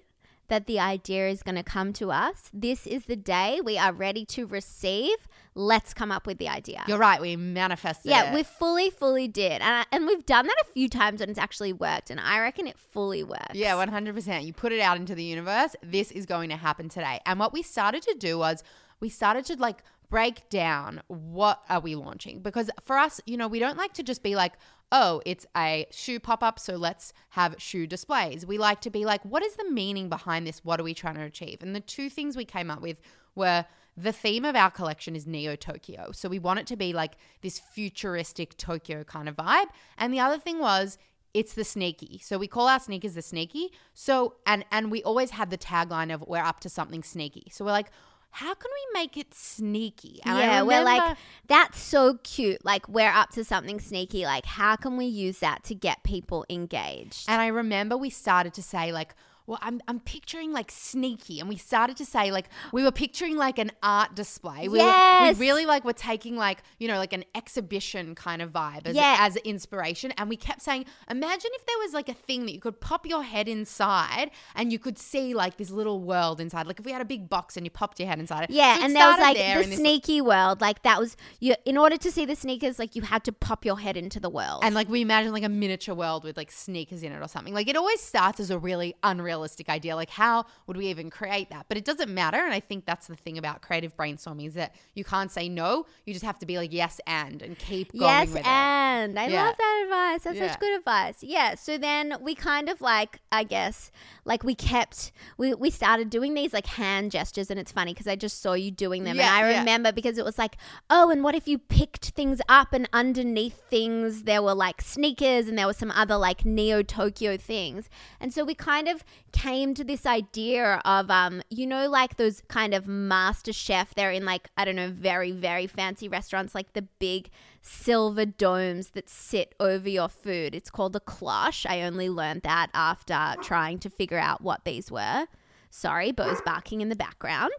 that 0.47 0.67
the 0.67 0.79
idea 0.79 1.27
is 1.29 1.41
going 1.43 1.55
to 1.55 1.63
come 1.63 1.91
to 1.93 2.11
us. 2.11 2.49
This 2.53 2.85
is 2.85 3.05
the 3.05 3.15
day 3.15 3.61
we 3.63 3.77
are 3.77 3.91
ready 3.93 4.25
to 4.25 4.45
receive. 4.45 5.27
Let's 5.57 5.93
come 5.93 6.11
up 6.11 6.27
with 6.27 6.37
the 6.37 6.49
idea. 6.49 6.83
You're 6.85 6.97
right, 6.97 7.21
we 7.21 7.37
manifested 7.37 8.11
yeah, 8.11 8.31
it. 8.31 8.35
we 8.35 8.43
fully, 8.43 8.89
fully 8.89 9.29
did. 9.29 9.61
And, 9.61 9.63
I, 9.63 9.85
and 9.91 10.05
we've 10.05 10.25
done 10.25 10.45
that 10.45 10.57
a 10.61 10.65
few 10.73 10.89
times 10.89 11.21
and 11.21 11.29
it's 11.29 11.39
actually 11.39 11.71
worked. 11.71 12.09
And 12.09 12.19
I 12.19 12.39
reckon 12.41 12.67
it 12.67 12.77
fully 12.77 13.23
works. 13.23 13.53
Yeah, 13.53 13.73
100%. 13.73 14.45
You 14.45 14.51
put 14.51 14.73
it 14.73 14.81
out 14.81 14.97
into 14.97 15.15
the 15.15 15.23
universe. 15.23 15.75
This 15.81 16.11
is 16.11 16.25
going 16.25 16.49
to 16.49 16.57
happen 16.57 16.89
today. 16.89 17.21
And 17.25 17.39
what 17.39 17.53
we 17.53 17.61
started 17.61 18.01
to 18.01 18.15
do 18.19 18.37
was 18.37 18.63
we 18.99 19.07
started 19.07 19.45
to 19.45 19.55
like 19.55 19.81
break 20.09 20.49
down 20.49 21.01
what 21.07 21.61
are 21.69 21.79
we 21.79 21.95
launching 21.95 22.39
because 22.39 22.69
for 22.81 22.97
us, 22.97 23.19
you 23.25 23.37
know, 23.37 23.47
we 23.47 23.59
don't 23.59 23.77
like 23.77 23.93
to 23.93 24.03
just 24.03 24.23
be 24.23 24.35
like, 24.35 24.53
"Oh, 24.91 25.21
it's 25.25 25.45
a 25.55 25.87
shoe 25.91 26.19
pop-up, 26.19 26.59
so 26.59 26.75
let's 26.75 27.13
have 27.29 27.55
shoe 27.57 27.87
displays." 27.87 28.45
We 28.45 28.57
like 28.57 28.81
to 28.81 28.89
be 28.89 29.05
like, 29.05 29.23
"What 29.25 29.43
is 29.43 29.55
the 29.55 29.69
meaning 29.69 30.09
behind 30.09 30.45
this? 30.45 30.63
What 30.63 30.79
are 30.79 30.83
we 30.83 30.93
trying 30.93 31.15
to 31.15 31.23
achieve?" 31.23 31.61
And 31.61 31.75
the 31.75 31.79
two 31.79 32.09
things 32.09 32.37
we 32.37 32.45
came 32.45 32.69
up 32.69 32.81
with 32.81 33.01
were 33.35 33.65
the 33.97 34.11
theme 34.11 34.45
of 34.45 34.55
our 34.55 34.71
collection 34.71 35.15
is 35.15 35.25
Neo 35.25 35.55
Tokyo. 35.55 36.11
So 36.11 36.27
we 36.27 36.39
want 36.39 36.59
it 36.59 36.67
to 36.67 36.75
be 36.75 36.93
like 36.93 37.17
this 37.41 37.59
futuristic 37.59 38.57
Tokyo 38.57 39.03
kind 39.03 39.29
of 39.29 39.35
vibe. 39.35 39.67
And 39.97 40.13
the 40.13 40.19
other 40.19 40.37
thing 40.37 40.59
was 40.59 40.97
it's 41.33 41.53
the 41.53 41.63
sneaky. 41.63 42.19
So 42.23 42.37
we 42.37 42.47
call 42.47 42.67
our 42.67 42.79
sneakers 42.79 43.13
the 43.13 43.21
sneaky. 43.21 43.71
So 43.93 44.35
and 44.45 44.65
and 44.71 44.91
we 44.91 45.03
always 45.03 45.31
had 45.31 45.49
the 45.49 45.57
tagline 45.57 46.13
of 46.13 46.23
we're 46.27 46.43
up 46.43 46.59
to 46.61 46.69
something 46.69 47.03
sneaky. 47.03 47.47
So 47.51 47.65
we're 47.65 47.71
like, 47.71 47.91
how 48.35 48.53
can 48.53 48.69
we 48.69 48.99
make 48.99 49.15
it 49.15 49.33
sneaky? 49.33 50.19
And 50.25 50.37
yeah, 50.37 50.61
we're 50.61 50.83
like, 50.83 51.17
that's 51.47 51.79
so 51.79 52.19
cute. 52.21 52.65
Like, 52.65 52.89
we're 52.89 53.09
up 53.09 53.29
to 53.29 53.45
something 53.45 53.79
sneaky. 53.79 54.25
Like, 54.25 54.45
how 54.45 54.75
can 54.75 54.97
we 54.97 55.05
use 55.05 55.39
that 55.39 55.63
to 55.65 55.73
get 55.73 56.03
people 56.03 56.45
engaged? 56.49 57.29
And 57.29 57.41
I 57.41 57.47
remember 57.47 57.95
we 57.95 58.09
started 58.09 58.53
to 58.55 58.61
say 58.61 58.91
like, 58.91 59.15
well, 59.47 59.59
I'm, 59.61 59.79
I'm 59.87 59.99
picturing 59.99 60.51
like 60.51 60.71
sneaky, 60.71 61.39
and 61.39 61.47
we 61.49 61.57
started 61.57 61.97
to 61.97 62.05
say 62.05 62.31
like 62.31 62.47
we 62.71 62.83
were 62.83 62.91
picturing 62.91 63.37
like 63.37 63.59
an 63.59 63.71
art 63.83 64.15
display. 64.15 64.67
We, 64.67 64.79
Yes. 64.79 65.35
were, 65.35 65.39
we 65.39 65.47
really 65.47 65.65
like 65.65 65.83
were 65.85 65.93
taking 65.93 66.35
like 66.35 66.63
you 66.79 66.87
know 66.87 66.97
like 66.97 67.13
an 67.13 67.23
exhibition 67.35 68.15
kind 68.15 68.41
of 68.41 68.51
vibe 68.51 68.85
as, 68.85 68.95
Yeah. 68.95 69.17
as 69.19 69.35
inspiration, 69.37 70.11
and 70.17 70.29
we 70.29 70.35
kept 70.37 70.61
saying, 70.61 70.85
imagine 71.09 71.51
if 71.53 71.65
there 71.65 71.77
was 71.79 71.93
like 71.93 72.09
a 72.09 72.13
thing 72.13 72.45
that 72.45 72.53
you 72.53 72.59
could 72.59 72.81
pop 72.81 73.05
your 73.05 73.23
head 73.23 73.47
inside, 73.47 74.31
and 74.55 74.71
you 74.71 74.79
could 74.79 74.97
see 74.97 75.33
like 75.33 75.57
this 75.57 75.69
little 75.69 76.01
world 76.01 76.41
inside. 76.41 76.67
Like 76.67 76.79
if 76.79 76.85
we 76.85 76.91
had 76.91 77.01
a 77.01 77.05
big 77.05 77.29
box 77.29 77.55
and 77.57 77.65
you 77.65 77.69
popped 77.69 77.99
your 77.99 78.09
head 78.09 78.19
inside 78.19 78.45
it. 78.45 78.49
yeah, 78.51 78.75
So 78.75 78.79
it 78.81 78.85
and 78.85 78.95
there 78.95 79.07
was 79.07 79.19
like 79.19 79.37
there 79.37 79.63
the 79.63 79.75
sneaky 79.75 80.21
world. 80.21 80.61
Like, 80.61 80.83
that 80.83 80.99
was, 80.99 81.15
you. 81.39 81.55
in 81.65 81.77
order 81.77 81.97
to 81.97 82.11
see 82.11 82.25
the 82.25 82.35
sneakers, 82.35 82.79
like, 82.79 82.95
you 82.95 83.03
had 83.03 83.23
to 83.25 83.31
pop 83.31 83.63
your 83.65 83.79
head 83.79 83.95
into 83.97 84.19
the 84.19 84.29
world. 84.29 84.61
And 84.63 84.73
like 84.75 84.89
we 84.89 85.01
imagine 85.01 85.31
like 85.31 85.43
a 85.43 85.49
miniature 85.49 85.95
world 85.95 86.23
with 86.23 86.35
like 86.37 86.51
sneakers 86.51 87.03
in 87.03 87.11
it 87.11 87.21
or 87.21 87.27
something. 87.27 87.53
Like 87.53 87.67
it 87.67 87.75
always 87.75 88.01
starts 88.01 88.39
as 88.39 88.49
a 88.51 88.59
really 88.59 88.95
unrealistic 89.35 89.69
idea. 89.69 89.95
Like 89.95 90.09
how 90.09 90.45
would 90.67 90.77
we 90.77 90.87
even 90.87 91.09
create 91.09 91.49
that? 91.49 91.65
But 91.67 91.77
it 91.77 91.85
doesn't 91.85 92.13
matter. 92.13 92.37
And 92.37 92.53
I 92.53 92.59
think 92.59 92.85
that's 92.85 93.07
the 93.07 93.15
thing 93.15 93.37
about 93.37 93.61
creative 93.61 93.95
brainstorming 93.95 94.47
is 94.47 94.53
that 94.53 94.73
you 94.93 95.03
can't 95.03 95.31
say 95.31 95.49
no. 95.49 95.85
You 96.05 96.13
just 96.13 96.25
have 96.25 96.39
to 96.39 96.45
be 96.45 96.57
like 96.57 96.71
yes 96.73 96.99
and 97.05 97.41
and 97.41 97.57
keep 97.57 97.91
going 97.91 98.03
Yes, 98.03 98.27
with 98.29 98.37
it. 98.39 98.47
and 98.47 99.19
I 99.19 99.27
Yeah. 99.27 99.43
love 99.45 99.55
that 99.57 99.81
advice. 99.83 100.23
That's 100.23 100.37
Yeah. 100.39 100.51
such 100.51 100.59
good 100.59 100.77
advice. 100.77 101.17
Yeah. 101.23 101.55
So 101.55 101.77
then 101.77 102.15
we 102.21 102.33
kind 102.35 102.69
of 102.69 102.81
like, 102.81 103.19
I 103.31 103.43
guess, 103.43 103.91
like 104.23 104.43
we 104.43 104.55
kept, 104.55 105.11
we, 105.37 105.53
we 105.53 105.69
started 105.69 106.09
doing 106.09 106.33
these 106.33 106.53
like 106.53 106.67
hand 106.67 107.11
gestures, 107.11 107.51
and 107.51 107.59
it's 107.59 107.71
funny 107.71 107.93
because 107.93 108.07
I 108.07 108.15
just 108.15 108.41
saw 108.41 108.53
you 108.53 108.71
doing 108.71 109.03
them, 109.03 109.17
Yeah, 109.17 109.35
and 109.37 109.45
I 109.45 109.57
remember 109.59 109.91
because 109.91 110.17
it 110.17 110.25
was 110.25 110.37
like, 110.37 110.57
oh, 110.89 111.09
and 111.09 111.23
what 111.23 111.35
if 111.35 111.47
you 111.47 111.57
picked 111.59 112.09
things 112.11 112.41
up, 112.49 112.73
and 112.73 112.87
underneath 112.93 113.61
things 113.69 114.23
there 114.23 114.41
were 114.41 114.55
like 114.55 114.81
sneakers, 114.81 115.47
and 115.47 115.57
there 115.57 115.67
were 115.67 115.73
some 115.73 115.91
other 115.91 116.17
like 116.17 116.45
Neo 116.45 116.81
Tokyo 116.81 117.37
things, 117.37 117.89
and 118.19 118.33
so 118.33 118.43
we 118.43 118.55
kind 118.55 118.87
of 118.87 119.03
came 119.35 119.73
to 119.73 119.83
this 119.83 120.05
idea 120.05 120.81
of, 120.85 121.11
um, 121.11 121.41
you 121.49 121.67
know, 121.67 121.89
like 121.89 122.15
those 122.15 122.41
kind 122.47 122.73
of 122.73 122.87
Master 122.87 123.51
Chef. 123.51 123.93
They're 123.93 124.11
in 124.11 124.23
like 124.23 124.47
I 124.55 124.63
don't 124.63 124.77
know, 124.77 124.89
very 124.89 125.31
very 125.31 125.67
fancy 125.67 126.07
restaurants, 126.07 126.55
like 126.55 126.71
the 126.73 126.83
big 126.99 127.29
silver 127.61 128.25
domes 128.25 128.91
that 128.91 129.09
sit 129.09 129.53
over 129.59 129.89
your 129.89 130.07
food. 130.07 130.55
It's 130.55 130.69
called 130.69 130.95
a 130.95 131.01
cloche. 131.01 131.65
I 131.67 131.81
only 131.81 132.09
learned 132.09 132.43
that 132.43 132.69
after 132.73 133.35
trying 133.41 133.79
to 133.79 133.89
figure 133.89 134.17
out 134.17 134.41
what 134.41 134.63
these 134.63 134.89
were. 134.89 135.27
Sorry, 135.69 136.13
Bo's 136.13 136.41
barking 136.45 136.79
in 136.79 136.87
the 136.87 136.95
background. 136.95 137.51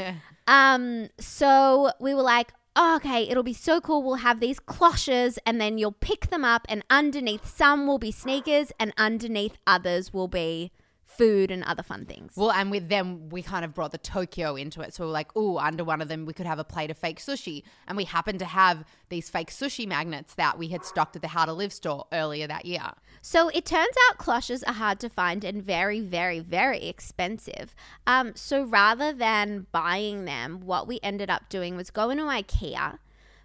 um, 0.46 1.08
so 1.18 1.90
we 1.98 2.12
were 2.12 2.22
like, 2.22 2.52
oh, 2.76 2.96
okay, 2.96 3.22
it'll 3.22 3.42
be 3.42 3.54
so 3.54 3.80
cool. 3.80 4.02
We'll 4.02 4.16
have 4.16 4.40
these 4.40 4.60
cloches, 4.60 5.38
and 5.46 5.58
then 5.58 5.78
you'll 5.78 5.92
pick 5.92 6.28
them 6.28 6.44
up, 6.44 6.66
and 6.68 6.84
underneath 6.90 7.46
some 7.46 7.86
will 7.86 7.98
be 7.98 8.12
sneakers, 8.12 8.72
and 8.78 8.92
underneath 8.98 9.56
others 9.66 10.12
will 10.12 10.28
be 10.28 10.70
food 11.16 11.50
and 11.50 11.62
other 11.64 11.82
fun 11.82 12.04
things. 12.04 12.32
Well, 12.36 12.50
and 12.52 12.70
with 12.70 12.88
them, 12.88 13.28
we 13.28 13.42
kind 13.42 13.64
of 13.64 13.74
brought 13.74 13.92
the 13.92 13.98
Tokyo 13.98 14.56
into 14.56 14.80
it. 14.80 14.94
So 14.94 15.04
we're 15.04 15.12
like, 15.12 15.30
oh, 15.36 15.58
under 15.58 15.84
one 15.84 16.00
of 16.00 16.08
them, 16.08 16.26
we 16.26 16.32
could 16.32 16.46
have 16.46 16.58
a 16.58 16.64
plate 16.64 16.90
of 16.90 16.98
fake 16.98 17.20
sushi. 17.20 17.62
And 17.86 17.96
we 17.96 18.04
happened 18.04 18.38
to 18.38 18.44
have 18.44 18.84
these 19.08 19.28
fake 19.28 19.50
sushi 19.50 19.86
magnets 19.86 20.34
that 20.34 20.58
we 20.58 20.68
had 20.68 20.84
stocked 20.84 21.16
at 21.16 21.22
the 21.22 21.28
How 21.28 21.44
to 21.44 21.52
Live 21.52 21.72
store 21.72 22.06
earlier 22.12 22.46
that 22.46 22.64
year. 22.64 22.90
So 23.20 23.48
it 23.48 23.64
turns 23.64 23.94
out 24.08 24.18
cloches 24.18 24.62
are 24.64 24.74
hard 24.74 24.98
to 25.00 25.08
find 25.08 25.44
and 25.44 25.62
very, 25.62 26.00
very, 26.00 26.40
very 26.40 26.86
expensive. 26.86 27.74
Um, 28.06 28.32
so 28.34 28.64
rather 28.64 29.12
than 29.12 29.66
buying 29.70 30.24
them, 30.24 30.60
what 30.64 30.88
we 30.88 30.98
ended 31.02 31.30
up 31.30 31.48
doing 31.48 31.76
was 31.76 31.90
going 31.90 32.18
to 32.18 32.24
IKEA, 32.24 32.98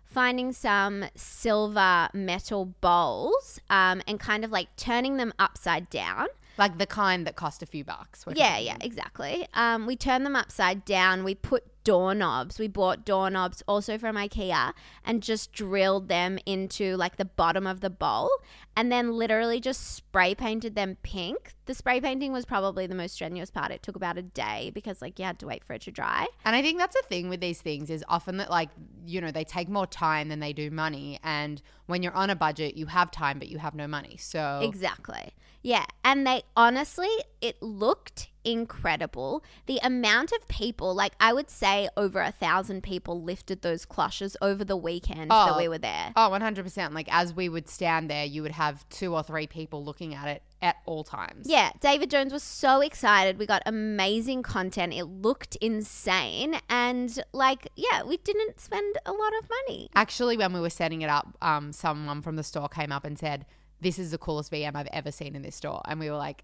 finding 0.06 0.54
some 0.54 1.06
silver 1.16 2.10
metal 2.14 2.74
bowls, 2.82 3.60
um, 3.70 4.02
and 4.08 4.20
kind 4.20 4.44
of 4.44 4.52
like 4.52 4.76
turning 4.78 5.18
them 5.18 5.34
upside 5.38 5.90
down. 5.90 6.28
Like 6.58 6.78
the 6.78 6.86
kind 6.86 7.26
that 7.28 7.36
cost 7.36 7.62
a 7.62 7.66
few 7.66 7.84
bucks. 7.84 8.26
Yeah, 8.36 8.58
yeah, 8.58 8.78
exactly. 8.82 9.48
Um, 9.54 9.86
we 9.86 9.96
turned 9.96 10.26
them 10.26 10.36
upside 10.36 10.86
down. 10.86 11.24
We 11.24 11.36
put 11.36 11.64
doorknobs. 11.84 12.60
We 12.60 12.68
bought 12.68 13.06
doorknobs 13.06 13.64
also 13.68 13.98
from 13.98 14.18
IKEA 14.18 14.74
and 15.06 15.24
just 15.24 15.54
drilled 15.54 16.10
them 16.10 16.38
into 16.46 16.98
like 16.98 17.16
the 17.16 17.26
bottom 17.26 17.66
of 17.66 17.80
the 17.80 17.90
bowl 17.90 18.30
and 18.76 18.92
then 18.92 19.14
literally 19.14 19.62
just 19.62 19.96
spray 19.96 20.36
painted 20.36 20.76
them 20.76 20.98
pink. 21.02 21.54
The 21.68 21.74
spray 21.74 22.02
painting 22.02 22.32
was 22.32 22.46
probably 22.46 22.88
the 22.88 22.96
most 22.96 23.14
strenuous 23.14 23.52
part. 23.52 23.72
It 23.72 23.84
took 23.84 23.96
about 23.96 24.18
a 24.18 24.22
day 24.22 24.72
because 24.74 25.02
like 25.02 25.20
you 25.20 25.26
had 25.26 25.38
to 25.40 25.46
wait 25.48 25.64
for 25.64 25.74
it 25.74 25.82
to 25.84 25.92
dry. 25.92 26.26
And 26.46 26.56
I 26.56 26.62
think 26.62 26.80
that's 26.80 26.96
the 26.96 27.04
thing 27.08 27.30
with 27.30 27.42
these 27.42 27.62
things 27.62 27.90
is 27.90 28.04
often 28.08 28.38
that 28.38 28.50
like, 28.50 28.70
you 29.06 29.20
know, 29.22 29.32
they 29.32 29.44
take 29.44 29.68
more 29.70 29.86
time 29.86 30.30
than 30.30 30.40
they 30.40 30.54
do 30.54 30.72
money. 30.72 31.20
And 31.24 31.62
when 31.86 32.04
you're 32.04 32.16
on 32.16 32.30
a 32.30 32.36
budget, 32.36 32.76
you 32.78 32.86
have 32.88 33.12
time, 33.12 33.38
but 33.38 33.50
you 33.50 33.58
have 33.60 33.76
no 33.76 33.86
money. 33.88 34.18
So 34.18 34.62
Exactly. 34.64 35.34
Yeah. 35.62 35.86
And 36.06 36.26
they 36.26 36.44
honestly, 36.56 37.10
it 37.42 37.62
looked 37.62 38.30
incredible. 38.46 39.44
The 39.66 39.80
amount 39.84 40.32
of 40.32 40.48
people, 40.48 40.94
like 40.96 41.14
I 41.20 41.34
would 41.34 41.50
say 41.50 41.90
over 41.98 42.22
a 42.22 42.32
thousand 42.32 42.84
people 42.84 43.22
lifted 43.22 43.62
those 43.62 43.84
cloches 43.86 44.38
over 44.42 44.64
the 44.64 44.78
weekend 44.78 45.32
that 45.32 45.50
Oh. 45.52 45.58
we 45.58 45.68
were 45.68 45.78
there. 45.78 46.14
Oh, 46.16 46.30
100%. 46.32 46.94
Like 46.94 47.08
as 47.12 47.34
we 47.34 47.50
would 47.50 47.68
stand 47.68 48.10
there, 48.10 48.24
you 48.24 48.42
would 48.44 48.52
have 48.54 48.88
two 48.90 49.14
or 49.14 49.24
three 49.24 49.48
people 49.48 49.84
looking 49.84 50.16
at 50.16 50.28
it 50.30 50.44
at 50.62 50.78
all 50.86 51.04
times. 51.04 51.48
Yeah, 51.48 51.72
David 51.80 52.10
Jones 52.10 52.34
was 52.34 52.44
so 52.44 52.82
excited. 52.82 53.38
We 53.38 53.46
got 53.46 53.62
amazing 53.66 54.44
content. 54.44 54.94
It 54.94 55.06
looked 55.06 55.56
insane. 55.58 56.60
And 56.70 57.24
like, 57.32 57.68
yeah, 57.76 58.04
we 58.04 58.18
didn't 58.18 58.60
spend 58.60 58.98
a 59.06 59.12
lot 59.12 59.34
of 59.42 59.50
money. 59.68 59.90
Actually, 59.96 60.38
when 60.38 60.54
we 60.54 60.60
were 60.60 60.70
setting 60.70 61.02
it 61.02 61.10
up, 61.10 61.38
um, 61.42 61.72
someone 61.72 62.22
from 62.22 62.36
the 62.36 62.44
store 62.44 62.70
came 62.70 62.92
up 62.92 63.06
and 63.06 63.18
said, 63.20 63.46
This 63.82 64.00
is 64.00 64.12
the 64.12 64.18
coolest 64.18 64.52
VM 64.52 64.76
I've 64.76 64.88
ever 64.92 65.12
seen 65.12 65.36
in 65.36 65.42
this 65.44 65.56
store. 65.56 65.82
And 65.86 66.00
we 66.00 66.10
were 66.10 66.18
like, 66.18 66.44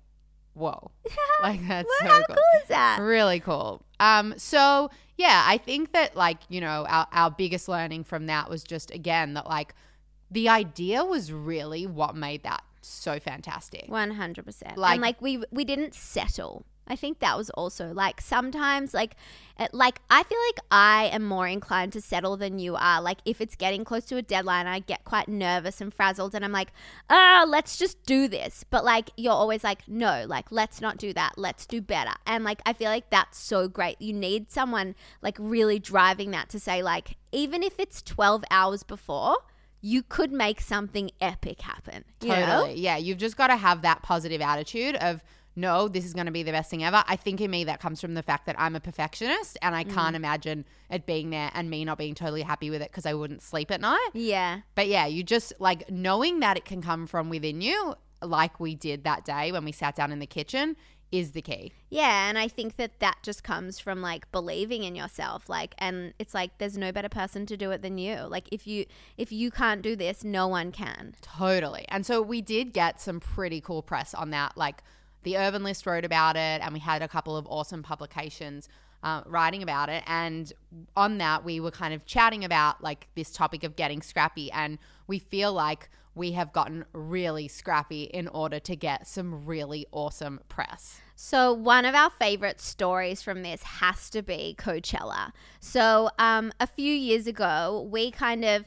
Whoa. 0.54 0.92
like 1.42 1.68
that's 1.68 1.88
What, 1.88 2.00
so 2.02 2.06
how 2.08 2.18
cool. 2.24 2.36
cool 2.36 2.62
is 2.62 2.68
that? 2.68 3.00
Really 3.02 3.40
cool. 3.40 3.84
Um, 4.00 4.36
so 4.38 4.92
yeah, 5.18 5.44
I 5.46 5.58
think 5.58 5.94
that 5.94 6.16
like, 6.16 6.38
you 6.50 6.62
know, 6.62 6.86
our, 6.88 7.08
our 7.12 7.32
biggest 7.32 7.68
learning 7.68 8.04
from 8.04 8.28
that 8.28 8.50
was 8.50 8.64
just 8.64 8.92
again 8.92 9.34
that 9.34 9.48
like 9.48 9.74
the 10.30 10.50
idea 10.50 11.04
was 11.04 11.32
really 11.32 11.88
what 11.88 12.16
made 12.16 12.44
that 12.44 12.64
so 12.88 13.20
fantastic. 13.20 13.86
One 13.88 14.12
hundred 14.12 14.46
percent. 14.46 14.78
Like- 14.78 14.94
And 14.94 15.02
like 15.02 15.22
we 15.22 15.44
we 15.52 15.64
didn't 15.66 15.94
settle. 15.94 16.66
I 16.86 16.98
think 16.98 17.20
that 17.20 17.38
was 17.38 17.50
also 17.52 17.94
like 17.94 18.20
sometimes 18.20 18.94
like 18.94 19.16
like 19.72 20.02
I 20.10 20.22
feel 20.24 20.38
like 20.50 20.60
I 20.70 21.06
am 21.14 21.24
more 21.24 21.48
inclined 21.48 21.94
to 21.94 22.02
settle 22.02 22.36
than 22.36 22.60
you 22.60 22.76
are. 22.76 23.02
Like 23.02 23.20
if 23.24 23.40
it's 23.40 23.56
getting 23.56 23.86
close 23.86 24.04
to 24.08 24.18
a 24.18 24.22
deadline, 24.22 24.68
I 24.68 24.80
get 24.80 25.06
quite 25.06 25.30
nervous 25.30 25.80
and 25.80 25.94
frazzled, 25.94 26.36
and 26.36 26.44
I'm 26.44 26.52
like, 26.52 26.74
ah, 27.10 27.46
let's 27.48 27.78
just 27.78 28.04
do 28.06 28.28
this. 28.28 28.66
But 28.70 28.84
like 28.84 29.12
you're 29.16 29.32
always 29.32 29.64
like, 29.64 29.88
no, 29.88 30.26
like 30.28 30.52
let's 30.52 30.82
not 30.82 30.98
do 30.98 31.14
that. 31.14 31.38
Let's 31.38 31.66
do 31.66 31.80
better. 31.82 32.12
And 32.28 32.44
like 32.44 32.62
I 32.66 32.74
feel 32.74 32.90
like 32.90 33.10
that's 33.10 33.38
so 33.40 33.70
great. 33.70 34.02
You 34.02 34.12
need 34.12 34.52
someone 34.52 34.94
like 35.22 35.38
really 35.40 35.80
driving 35.80 36.32
that 36.32 36.50
to 36.50 36.60
say 36.60 36.84
like 36.84 37.16
even 37.32 37.64
if 37.64 37.80
it's 37.80 38.02
twelve 38.02 38.44
hours 38.52 38.84
before. 38.84 39.38
You 39.86 40.02
could 40.02 40.32
make 40.32 40.62
something 40.62 41.12
epic 41.20 41.62
happen. 41.62 42.06
You 42.22 42.30
know? 42.30 42.46
Totally. 42.46 42.80
Yeah. 42.80 42.96
You've 42.96 43.18
just 43.18 43.36
got 43.36 43.48
to 43.48 43.58
have 43.58 43.82
that 43.82 44.02
positive 44.02 44.40
attitude 44.40 44.96
of, 44.96 45.22
no, 45.58 45.90
this 45.90 46.06
is 46.06 46.14
going 46.14 46.26
to 46.26 46.32
be 46.32 46.42
the 46.42 46.54
best 46.54 46.72
thing 46.72 46.86
ever. 46.86 47.04
I 47.06 47.18
think 47.18 47.42
in 47.42 47.52
me 47.52 47.66
that 47.66 47.82
comes 47.82 48.00
from 48.00 48.14
the 48.14 48.24
fact 48.24 48.46
that 48.46 48.56
I'm 48.58 48.78
a 48.78 48.80
perfectionist 48.80 49.58
and 49.62 49.76
I 49.76 49.84
Mm. 49.84 49.94
can't 49.94 50.16
imagine 50.16 50.64
it 50.90 51.06
being 51.06 51.32
there 51.32 51.52
and 51.54 51.70
me 51.70 51.84
not 51.84 51.98
being 51.98 52.16
totally 52.16 52.44
happy 52.44 52.70
with 52.70 52.82
it 52.82 52.90
because 52.92 53.06
I 53.06 53.14
wouldn't 53.14 53.42
sleep 53.42 53.72
at 53.72 53.82
night. 53.82 54.10
Yeah. 54.14 54.62
But 54.74 54.88
yeah, 54.88 55.06
you 55.06 55.22
just 55.22 55.52
like 55.60 55.92
knowing 55.92 56.40
that 56.40 56.56
it 56.56 56.64
can 56.64 56.82
come 56.82 57.06
from 57.06 57.30
within 57.30 57.60
you, 57.60 57.96
like 58.22 58.60
we 58.62 58.74
did 58.76 59.04
that 59.04 59.26
day 59.26 59.52
when 59.52 59.66
we 59.66 59.74
sat 59.74 59.96
down 59.98 60.14
in 60.14 60.20
the 60.20 60.26
kitchen, 60.26 60.78
is 61.14 61.32
the 61.34 61.44
key. 61.44 61.72
Yeah, 61.92 62.28
and 62.28 62.40
I 62.40 62.48
think 62.48 62.76
that 62.78 63.00
that 63.00 63.18
just 63.22 63.44
comes 63.44 63.78
from 63.78 64.02
like 64.02 64.30
believing 64.32 64.84
in 64.84 64.96
yourself 64.96 65.48
like 65.48 65.76
and 65.78 66.16
it's 66.18 66.34
like 66.34 66.58
there's 66.58 66.76
no 66.76 66.92
better 66.92 67.08
person 67.08 67.46
to 67.46 67.56
do 67.56 67.70
it 67.70 67.84
than 67.84 68.00
you. 68.00 68.22
Like 68.22 68.50
if 68.52 68.66
you 68.66 68.86
if 69.16 69.32
you 69.32 69.52
can't 69.52 69.84
do 69.84 69.96
this, 69.96 70.24
no 70.24 70.48
one 70.48 70.72
can. 70.72 71.14
Totally. 71.22 71.86
And 71.90 72.04
so 72.04 72.20
we 72.20 72.42
did 72.42 72.74
get 72.74 73.00
some 73.00 73.20
pretty 73.20 73.62
cool 73.62 73.84
press 73.84 74.16
on 74.16 74.32
that. 74.32 74.58
Like 74.58 74.84
the 75.22 75.38
Urban 75.38 75.64
List 75.64 75.86
wrote 75.86 76.04
about 76.04 76.36
it, 76.36 76.62
and 76.64 76.74
we 76.74 76.80
had 76.80 77.04
a 77.04 77.08
couple 77.08 77.38
of 77.38 77.46
awesome 77.48 77.84
publications 77.84 78.68
uh, 79.04 79.22
writing 79.28 79.62
about 79.62 79.90
it. 79.90 80.04
And 80.08 80.52
on 80.98 81.20
that, 81.20 81.46
we 81.46 81.60
were 81.60 81.72
kind 81.72 81.94
of 81.94 82.08
chatting 82.08 82.44
about 82.44 82.82
like 82.82 83.08
this 83.14 83.32
topic 83.32 83.64
of 83.64 83.76
getting 83.76 84.02
scrappy. 84.02 84.52
And 84.52 84.80
we 85.06 85.20
feel 85.20 85.54
like 85.54 85.92
we 86.16 86.34
have 86.34 86.54
gotten 86.54 86.86
really 86.94 87.48
scrappy 87.48 88.04
in 88.04 88.28
order 88.28 88.60
to 88.60 88.76
get 88.76 89.08
some 89.08 89.46
really 89.46 89.86
awesome 89.92 90.40
press. 90.50 91.02
So 91.16 91.54
one 91.54 91.86
of 91.86 91.96
our 91.96 92.10
favorite 92.10 92.60
stories 92.60 93.22
from 93.22 93.44
this 93.44 93.64
has 93.64 94.10
to 94.12 94.22
be 94.22 94.56
Coachella. 94.58 95.32
So 95.60 96.10
um 96.20 96.52
a 96.60 96.68
few 96.68 96.94
years 96.94 97.28
ago, 97.28 97.88
we 97.92 98.12
kind 98.12 98.46
of 98.46 98.66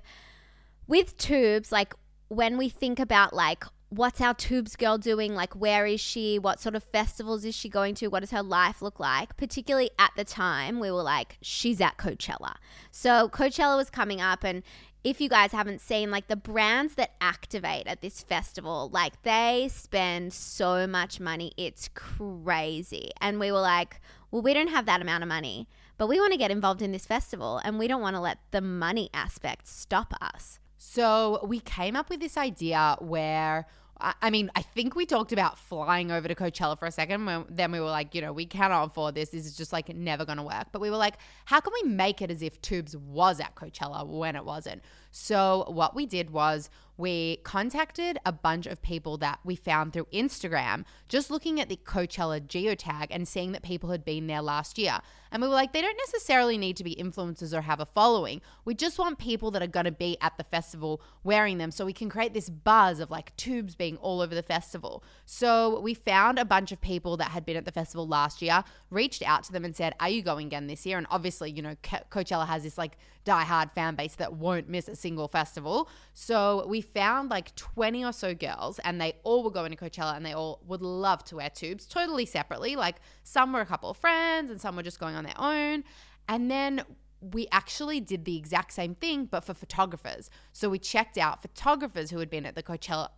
with 0.87 1.17
tubes 1.19 1.73
like 1.73 1.95
when 2.29 2.57
we 2.59 2.69
think 2.69 2.99
about 2.99 3.33
like 3.33 3.65
what's 3.89 4.21
our 4.21 4.35
tubes 4.35 4.77
girl 4.77 4.99
doing? 4.99 5.35
Like, 5.35 5.55
where 5.55 5.87
is 5.87 6.01
she? 6.01 6.39
What 6.39 6.61
sort 6.61 6.75
of 6.75 6.83
festivals 6.83 7.45
is 7.45 7.55
she 7.55 7.69
going 7.69 7.95
to? 7.97 8.09
What 8.09 8.21
does 8.21 8.31
her 8.31 8.43
life 8.43 8.83
look 8.83 8.99
like? 8.99 9.37
Particularly 9.37 9.91
at 9.99 10.11
the 10.17 10.25
time, 10.25 10.81
we 10.81 10.91
were 10.91 11.03
like, 11.03 11.39
she's 11.41 11.81
at 11.81 11.97
Coachella. 11.97 12.57
So, 12.91 13.29
Coachella 13.29 13.77
was 13.77 13.91
coming 13.91 14.21
up, 14.21 14.45
and 14.45 14.63
if 15.07 15.21
you 15.21 15.29
guys 15.29 15.53
haven't 15.53 15.81
seen, 15.81 16.11
like, 16.11 16.27
the 16.27 16.35
brands 16.35 16.97
that 16.97 17.13
activate 17.21 17.87
at 17.87 18.01
this 18.01 18.25
festival, 18.25 18.91
like, 18.93 19.23
they 19.23 19.69
spend 19.73 20.33
so 20.33 20.85
much 20.85 21.21
money. 21.21 21.53
It's 21.57 21.89
crazy. 21.95 23.13
And 23.21 23.39
we 23.39 23.53
were 23.53 23.61
like, 23.61 24.01
well, 24.33 24.43
we 24.43 24.53
don't 24.53 24.67
have 24.67 24.85
that 24.87 25.01
amount 25.01 25.23
of 25.23 25.29
money, 25.29 25.69
but 25.97 26.09
we 26.09 26.19
want 26.19 26.33
to 26.33 26.37
get 26.37 26.51
involved 26.51 26.83
in 26.83 26.91
this 26.91 27.07
festival, 27.07 27.61
and 27.65 27.79
we 27.79 27.87
don't 27.87 28.03
want 28.03 28.17
to 28.17 28.21
let 28.21 28.39
the 28.51 28.61
money 28.61 29.09
aspect 29.15 29.69
stop 29.69 30.13
us. 30.21 30.59
So 30.77 31.39
we 31.47 31.61
came 31.61 31.95
up 31.95 32.11
with 32.11 32.19
this 32.19 32.37
idea 32.37 32.97
where. 32.99 33.67
I 33.99 34.29
mean, 34.29 34.51
I 34.55 34.61
think 34.61 34.95
we 34.95 35.07
talked 35.07 35.33
about 35.33 35.59
flying 35.59 36.13
over 36.13 36.29
to 36.29 36.35
Coachella 36.35 36.79
for 36.79 36.85
a 36.85 36.91
second. 36.91 37.47
Then 37.49 37.73
we 37.73 37.81
were 37.81 37.87
like, 37.87 38.15
you 38.15 38.21
know, 38.21 38.33
we 38.33 38.45
cannot 38.45 38.85
afford 38.85 39.15
this. 39.15 39.31
This 39.31 39.47
is 39.47 39.57
just 39.57 39.73
like 39.73 39.89
never 39.89 40.27
going 40.27 40.37
to 40.37 40.45
work. 40.45 40.67
But 40.71 40.83
we 40.83 40.91
were 40.91 40.99
like, 40.99 41.15
how 41.47 41.61
can 41.61 41.73
we 41.83 41.89
make 41.89 42.21
it 42.21 42.31
as 42.31 42.43
if 42.43 42.61
Tubes 42.61 42.95
was 42.95 43.41
at 43.41 43.55
Coachella 43.55 44.07
when 44.07 44.37
it 44.37 44.45
wasn't? 44.45 44.83
So 45.19 45.65
what 45.69 45.95
we 45.95 46.05
did 46.05 46.29
was 46.29 46.69
we 46.99 47.39
contacted 47.39 48.19
a 48.27 48.33
bunch 48.33 48.67
of 48.67 48.83
people 48.83 49.17
that 49.19 49.39
we 49.45 49.57
found 49.57 49.93
through 49.93 50.07
Instagram, 50.13 50.85
just 51.09 51.31
looking 51.31 51.59
at 51.59 51.71
the 51.71 51.79
Coachella 51.85 52.41
geotag 52.41 53.07
and 53.11 53.27
seeing 53.27 53.53
that 53.53 53.63
people 53.63 53.91
had 53.91 54.05
been 54.05 54.27
there 54.27 54.43
last 54.43 54.79
year. 54.79 55.01
And 55.31 55.43
we 55.43 55.49
were 55.49 55.55
like, 55.55 55.73
they 55.73 55.83
don't 55.83 55.99
necessarily 56.07 56.57
need 56.57 56.77
to 56.77 56.85
be 56.85 56.95
influencers 56.95 57.53
or 57.53 57.63
have 57.63 57.81
a 57.81 57.87
following. 57.87 58.41
We 58.65 58.75
just 58.75 58.99
want 58.99 59.19
people 59.19 59.51
that 59.53 59.63
are 59.63 59.67
going 59.67 59.85
to 59.85 59.91
be 59.91 60.17
at 60.21 60.37
the 60.39 60.45
festival 60.45 61.03
wearing 61.25 61.59
them 61.59 61.71
so 61.71 61.85
we 61.85 61.93
can 61.93 62.09
create 62.09 62.33
this 62.33 62.49
buzz 62.49 63.01
of 63.01 63.11
like 63.11 63.37
tubes 63.37 63.75
being 63.75 63.97
all 63.99 64.21
over 64.21 64.35
the 64.35 64.43
festival. 64.43 65.03
So 65.25 65.81
we 65.81 65.95
found 65.95 66.39
a 66.39 66.45
bunch 66.45 66.73
of 66.73 66.81
people 66.81 67.17
that 67.19 67.31
had 67.31 67.45
been 67.45 67.57
at 67.57 67.65
the 67.65 67.73
festival 67.73 68.07
last 68.07 68.41
year, 68.41 68.65
reached 68.91 69.23
out 69.23 69.45
to 69.45 69.53
them 69.53 69.65
and 69.65 69.75
said, 69.75 69.95
Are 69.99 70.09
you 70.09 70.23
going 70.23 70.47
again 70.47 70.67
this 70.67 70.87
year? 70.87 70.99
And 70.99 71.07
obviously, 71.11 71.51
you 71.51 71.63
know, 71.63 71.75
Co- 71.83 72.05
Coachella 72.11 72.47
has 72.47 72.63
this 72.63 72.79
like 72.79 72.97
diehard 73.27 73.73
fan 73.73 73.97
base 73.97 74.15
that 74.15 74.33
won't 74.35 74.69
miss 74.69 74.89
a 74.89 74.97
single 75.07 75.29
festival. 75.29 75.89
So 76.15 76.67
we 76.67 76.81
found 76.81 77.31
like 77.31 77.55
20 77.55 78.05
or 78.05 78.13
so 78.13 78.35
girls 78.35 78.81
and 78.81 79.01
they 79.01 79.13
all 79.23 79.45
were 79.45 79.53
going 79.53 79.71
to 79.71 79.77
Coachella 79.77 80.17
and 80.17 80.27
they 80.27 80.33
all 80.33 80.59
would 80.67 80.83
love 80.83 81.23
to 81.27 81.37
wear 81.37 81.49
tubes 81.49 81.87
totally 81.87 82.27
separately. 82.27 82.75
Like 82.75 82.97
some 83.23 83.53
were 83.53 83.61
a 83.61 83.67
couple 83.67 83.89
of 83.89 83.97
friends 83.97 84.51
and 84.51 84.61
some 84.61 84.75
were 84.75 84.83
just 84.83 84.99
going 84.99 85.15
on 85.15 85.23
their 85.23 85.41
own. 85.41 85.85
And 86.29 86.51
then 86.51 86.83
we 87.21 87.47
actually 87.53 88.01
did 88.01 88.25
the 88.25 88.37
exact 88.37 88.73
same 88.73 88.97
thing, 88.97 89.27
but 89.27 89.45
for 89.45 89.55
photographers. 89.55 90.29
So 90.53 90.69
we 90.69 90.81
checked 90.81 91.17
out 91.17 91.41
photographers 91.41 92.11
who 92.11 92.19
had 92.19 92.29
been 92.29 92.45
at 92.45 92.57
the 92.57 92.63
Coachella, 92.65 93.11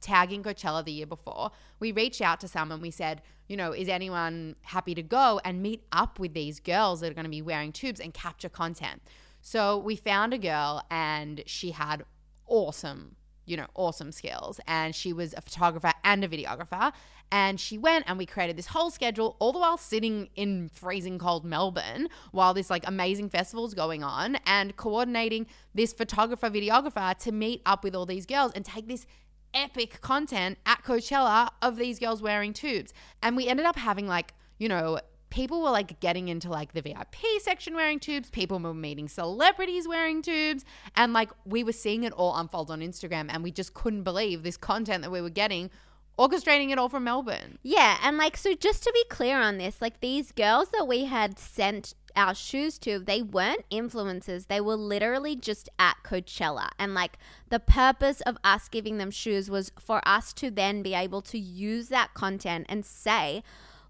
tagging 0.00 0.42
Coachella 0.42 0.84
the 0.84 0.92
year 0.92 1.06
before. 1.06 1.52
We 1.78 1.92
reached 1.92 2.20
out 2.20 2.40
to 2.40 2.48
some 2.48 2.72
and 2.72 2.82
we 2.82 2.90
said, 2.90 3.22
you 3.46 3.56
know, 3.56 3.70
is 3.70 3.88
anyone 3.88 4.56
happy 4.62 4.96
to 4.96 5.02
go 5.02 5.40
and 5.44 5.62
meet 5.62 5.84
up 5.92 6.18
with 6.18 6.34
these 6.34 6.58
girls 6.58 7.00
that 7.00 7.10
are 7.12 7.14
going 7.14 7.24
to 7.24 7.30
be 7.30 7.42
wearing 7.42 7.70
tubes 7.70 8.00
and 8.00 8.12
capture 8.12 8.48
content? 8.48 9.00
So 9.46 9.78
we 9.78 9.94
found 9.94 10.34
a 10.34 10.38
girl 10.38 10.84
and 10.90 11.44
she 11.46 11.70
had 11.70 12.04
awesome, 12.48 13.14
you 13.44 13.56
know, 13.56 13.68
awesome 13.76 14.10
skills. 14.10 14.58
And 14.66 14.92
she 14.92 15.12
was 15.12 15.34
a 15.34 15.40
photographer 15.40 15.92
and 16.02 16.24
a 16.24 16.28
videographer. 16.28 16.92
And 17.30 17.60
she 17.60 17.78
went 17.78 18.06
and 18.08 18.18
we 18.18 18.26
created 18.26 18.56
this 18.56 18.66
whole 18.66 18.90
schedule, 18.90 19.36
all 19.38 19.52
the 19.52 19.60
while 19.60 19.76
sitting 19.76 20.30
in 20.34 20.68
freezing 20.70 21.20
cold 21.20 21.44
Melbourne 21.44 22.08
while 22.32 22.54
this 22.54 22.70
like 22.70 22.84
amazing 22.88 23.30
festival's 23.30 23.72
going 23.72 24.02
on 24.02 24.34
and 24.46 24.74
coordinating 24.74 25.46
this 25.72 25.92
photographer, 25.92 26.50
videographer 26.50 27.16
to 27.18 27.30
meet 27.30 27.62
up 27.64 27.84
with 27.84 27.94
all 27.94 28.04
these 28.04 28.26
girls 28.26 28.50
and 28.56 28.64
take 28.64 28.88
this 28.88 29.06
epic 29.54 30.00
content 30.00 30.58
at 30.66 30.82
Coachella 30.82 31.50
of 31.62 31.76
these 31.76 32.00
girls 32.00 32.20
wearing 32.20 32.52
tubes. 32.52 32.92
And 33.22 33.36
we 33.36 33.46
ended 33.46 33.64
up 33.64 33.76
having 33.76 34.08
like, 34.08 34.34
you 34.58 34.68
know, 34.68 34.98
people 35.30 35.62
were 35.62 35.70
like 35.70 36.00
getting 36.00 36.28
into 36.28 36.48
like 36.48 36.72
the 36.72 36.82
VIP 36.82 37.16
section 37.40 37.74
wearing 37.74 37.98
tubes. 37.98 38.30
People 38.30 38.58
were 38.58 38.74
meeting 38.74 39.08
celebrities 39.08 39.88
wearing 39.88 40.22
tubes. 40.22 40.64
And 40.94 41.12
like 41.12 41.30
we 41.44 41.64
were 41.64 41.72
seeing 41.72 42.04
it 42.04 42.12
all 42.12 42.36
unfold 42.36 42.70
on 42.70 42.80
Instagram 42.80 43.26
and 43.30 43.42
we 43.42 43.50
just 43.50 43.74
couldn't 43.74 44.02
believe 44.02 44.42
this 44.42 44.56
content 44.56 45.02
that 45.02 45.10
we 45.10 45.20
were 45.20 45.30
getting, 45.30 45.70
orchestrating 46.18 46.70
it 46.70 46.78
all 46.78 46.88
from 46.88 47.04
Melbourne. 47.04 47.58
Yeah, 47.62 47.98
and 48.02 48.16
like 48.16 48.36
so 48.36 48.54
just 48.54 48.82
to 48.84 48.92
be 48.92 49.04
clear 49.10 49.40
on 49.40 49.58
this, 49.58 49.82
like 49.82 50.00
these 50.00 50.32
girls 50.32 50.68
that 50.70 50.86
we 50.86 51.04
had 51.04 51.38
sent 51.38 51.94
our 52.16 52.34
shoes 52.34 52.78
to, 52.78 52.98
they 52.98 53.22
weren't 53.22 53.68
influencers. 53.70 54.46
They 54.46 54.60
were 54.60 54.76
literally 54.76 55.36
just 55.36 55.68
at 55.78 55.96
Coachella. 56.02 56.68
And 56.78 56.94
like 56.94 57.18
the 57.50 57.60
purpose 57.60 58.22
of 58.22 58.38
us 58.42 58.68
giving 58.68 58.98
them 58.98 59.10
shoes 59.10 59.50
was 59.50 59.70
for 59.78 60.00
us 60.08 60.32
to 60.34 60.50
then 60.50 60.82
be 60.82 60.94
able 60.94 61.20
to 61.22 61.38
use 61.38 61.88
that 61.88 62.14
content 62.14 62.66
and 62.68 62.84
say, 62.84 63.42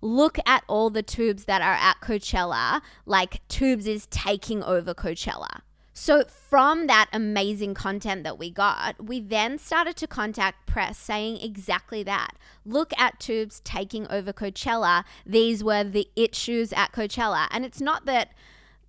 look 0.07 0.39
at 0.47 0.65
all 0.69 0.91
the 0.91 1.03
tubes 1.03 1.45
that 1.45 1.63
are 1.63 1.75
at 1.75 2.01
Coachella, 2.01 2.81
like 3.05 3.47
tubes 3.49 3.87
is 3.87 4.07
taking 4.07 4.63
over 4.63 4.95
Coachella. 4.95 5.61
So, 5.99 6.25
from 6.25 6.89
that 6.89 7.09
amazing 7.11 7.73
content 7.73 8.23
that 8.25 8.39
we 8.39 8.51
got, 8.51 9.03
we 9.03 9.19
then 9.19 9.59
started 9.59 9.97
to 9.97 10.07
contact 10.07 10.67
press 10.67 10.99
saying 10.99 11.39
exactly 11.39 12.03
that. 12.03 12.33
Look 12.67 12.93
at 12.99 13.19
Tubes 13.19 13.61
taking 13.61 14.07
over 14.09 14.31
Coachella. 14.31 15.05
These 15.25 15.65
were 15.65 15.85
the 15.85 16.07
it 16.15 16.35
shoes 16.35 16.71
at 16.75 16.93
Coachella. 16.93 17.49
And 17.51 17.65
it's 17.65 17.81
not 17.81 18.05
that 18.05 18.33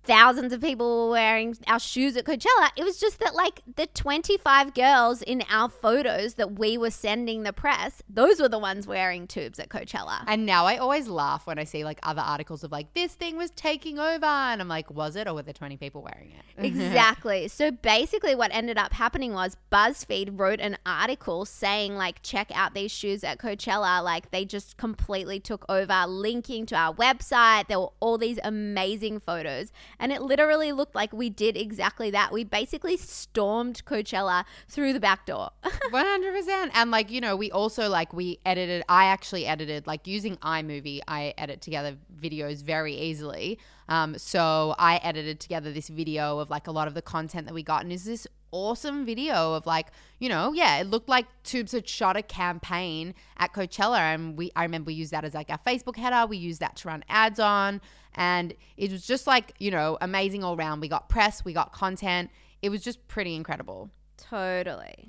thousands 0.08 0.52
of 0.54 0.60
people 0.62 1.06
were 1.06 1.12
wearing 1.12 1.54
our 1.66 1.78
shoes 1.78 2.16
at 2.16 2.24
Coachella. 2.24 2.70
It 2.76 2.82
was 2.82 2.98
just 2.98 3.20
that, 3.20 3.34
like, 3.34 3.60
the 3.76 3.86
25 3.86 4.72
girls 4.74 5.20
in 5.20 5.42
our 5.50 5.68
photos 5.68 6.34
that 6.34 6.58
we 6.58 6.78
were 6.78 6.90
sending 6.90 7.42
the 7.42 7.52
press, 7.52 8.02
those 8.08 8.40
were 8.40 8.48
the 8.48 8.58
ones 8.58 8.86
wearing 8.86 9.26
tubes 9.26 9.58
at 9.58 9.68
Coachella. 9.68 10.24
And 10.26 10.46
now 10.46 10.64
I 10.64 10.78
always 10.78 11.08
laugh 11.08 11.46
when 11.46 11.58
I 11.58 11.64
see 11.64 11.84
like 11.84 12.00
other 12.02 12.22
articles 12.22 12.64
of 12.64 12.72
like 12.72 12.94
this 12.94 13.14
thing 13.14 13.36
was 13.36 13.50
taking 13.50 13.98
over 13.98 14.24
and 14.24 14.60
I'm 14.60 14.68
like, 14.68 14.90
was 14.90 15.14
it 15.14 15.28
or 15.28 15.34
were 15.34 15.42
there 15.42 15.52
20 15.52 15.76
people 15.76 16.02
wearing 16.02 16.30
it? 16.32 16.44
Exactly. 16.68 17.46
so 17.48 17.70
basically, 17.70 18.34
what 18.34 18.50
ended 18.52 18.78
up 18.78 18.92
happening 18.92 19.32
was 19.32 19.56
BuzzFeed 19.70 20.38
wrote 20.38 20.58
an 20.60 20.76
article 20.84 21.44
saying, 21.44 21.94
like, 21.94 22.20
check 22.22 22.50
out 22.52 22.74
these 22.74 22.90
shoes 22.90 23.22
at 23.22 23.38
Coachella. 23.38 24.02
Like, 24.02 24.30
they 24.32 24.44
just 24.44 24.76
completely 24.76 25.38
took 25.38 25.64
over, 25.68 26.04
linking 26.06 26.66
to 26.66 26.74
our 26.74 26.92
website. 26.92 27.68
There 27.68 27.78
were 27.78 27.92
all 28.00 28.18
these 28.18 28.40
amazing 28.42 29.20
photos. 29.20 29.70
And 29.98 30.12
it 30.12 30.22
literally 30.22 30.72
looked 30.72 30.94
like 30.94 31.12
we 31.12 31.30
did 31.30 31.56
exactly 31.56 32.10
that. 32.10 32.32
We 32.32 32.44
basically 32.44 32.96
stormed 32.96 33.84
Coachella 33.84 34.44
through 34.68 34.92
the 34.92 35.00
back 35.00 35.26
door. 35.26 35.50
100% 35.90 36.70
and 36.74 36.90
like 36.90 37.10
you 37.10 37.20
know 37.20 37.36
we 37.36 37.50
also 37.50 37.88
like 37.88 38.12
we 38.12 38.38
edited 38.44 38.82
i 38.88 39.06
actually 39.06 39.46
edited 39.46 39.86
like 39.86 40.06
using 40.06 40.36
imovie 40.38 41.00
i 41.08 41.32
edit 41.38 41.60
together 41.60 41.96
videos 42.20 42.62
very 42.62 42.94
easily 42.94 43.58
um, 43.88 44.16
so 44.18 44.74
i 44.78 44.96
edited 44.96 45.40
together 45.40 45.72
this 45.72 45.88
video 45.88 46.38
of 46.38 46.50
like 46.50 46.66
a 46.66 46.70
lot 46.70 46.88
of 46.88 46.94
the 46.94 47.02
content 47.02 47.46
that 47.46 47.54
we 47.54 47.62
got 47.62 47.82
and 47.82 47.92
is 47.92 48.04
this 48.04 48.26
awesome 48.50 49.04
video 49.04 49.52
of 49.52 49.66
like 49.66 49.88
you 50.18 50.28
know 50.28 50.52
yeah 50.54 50.78
it 50.78 50.86
looked 50.86 51.08
like 51.08 51.26
tubes 51.44 51.72
had 51.72 51.86
shot 51.86 52.16
a 52.16 52.22
campaign 52.22 53.14
at 53.36 53.52
coachella 53.52 53.98
and 53.98 54.38
we 54.38 54.50
i 54.56 54.62
remember 54.62 54.86
we 54.86 54.94
used 54.94 55.12
that 55.12 55.22
as 55.22 55.34
like 55.34 55.50
our 55.50 55.58
facebook 55.66 55.96
header. 55.96 56.26
We 56.26 56.38
used 56.38 56.60
that 56.60 56.76
to 56.76 56.88
run 56.88 57.04
ads 57.10 57.38
on 57.38 57.82
and 58.14 58.54
it 58.78 58.90
was 58.90 59.06
just 59.06 59.26
like 59.26 59.52
you 59.58 59.70
know 59.70 59.98
amazing 60.00 60.44
all 60.44 60.56
around 60.56 60.80
we 60.80 60.88
got 60.88 61.08
press 61.08 61.44
we 61.44 61.52
got 61.52 61.72
content. 61.72 62.30
It 62.62 62.70
was 62.70 62.82
just 62.82 63.06
pretty 63.06 63.36
incredible. 63.36 63.90
Totally. 64.16 65.08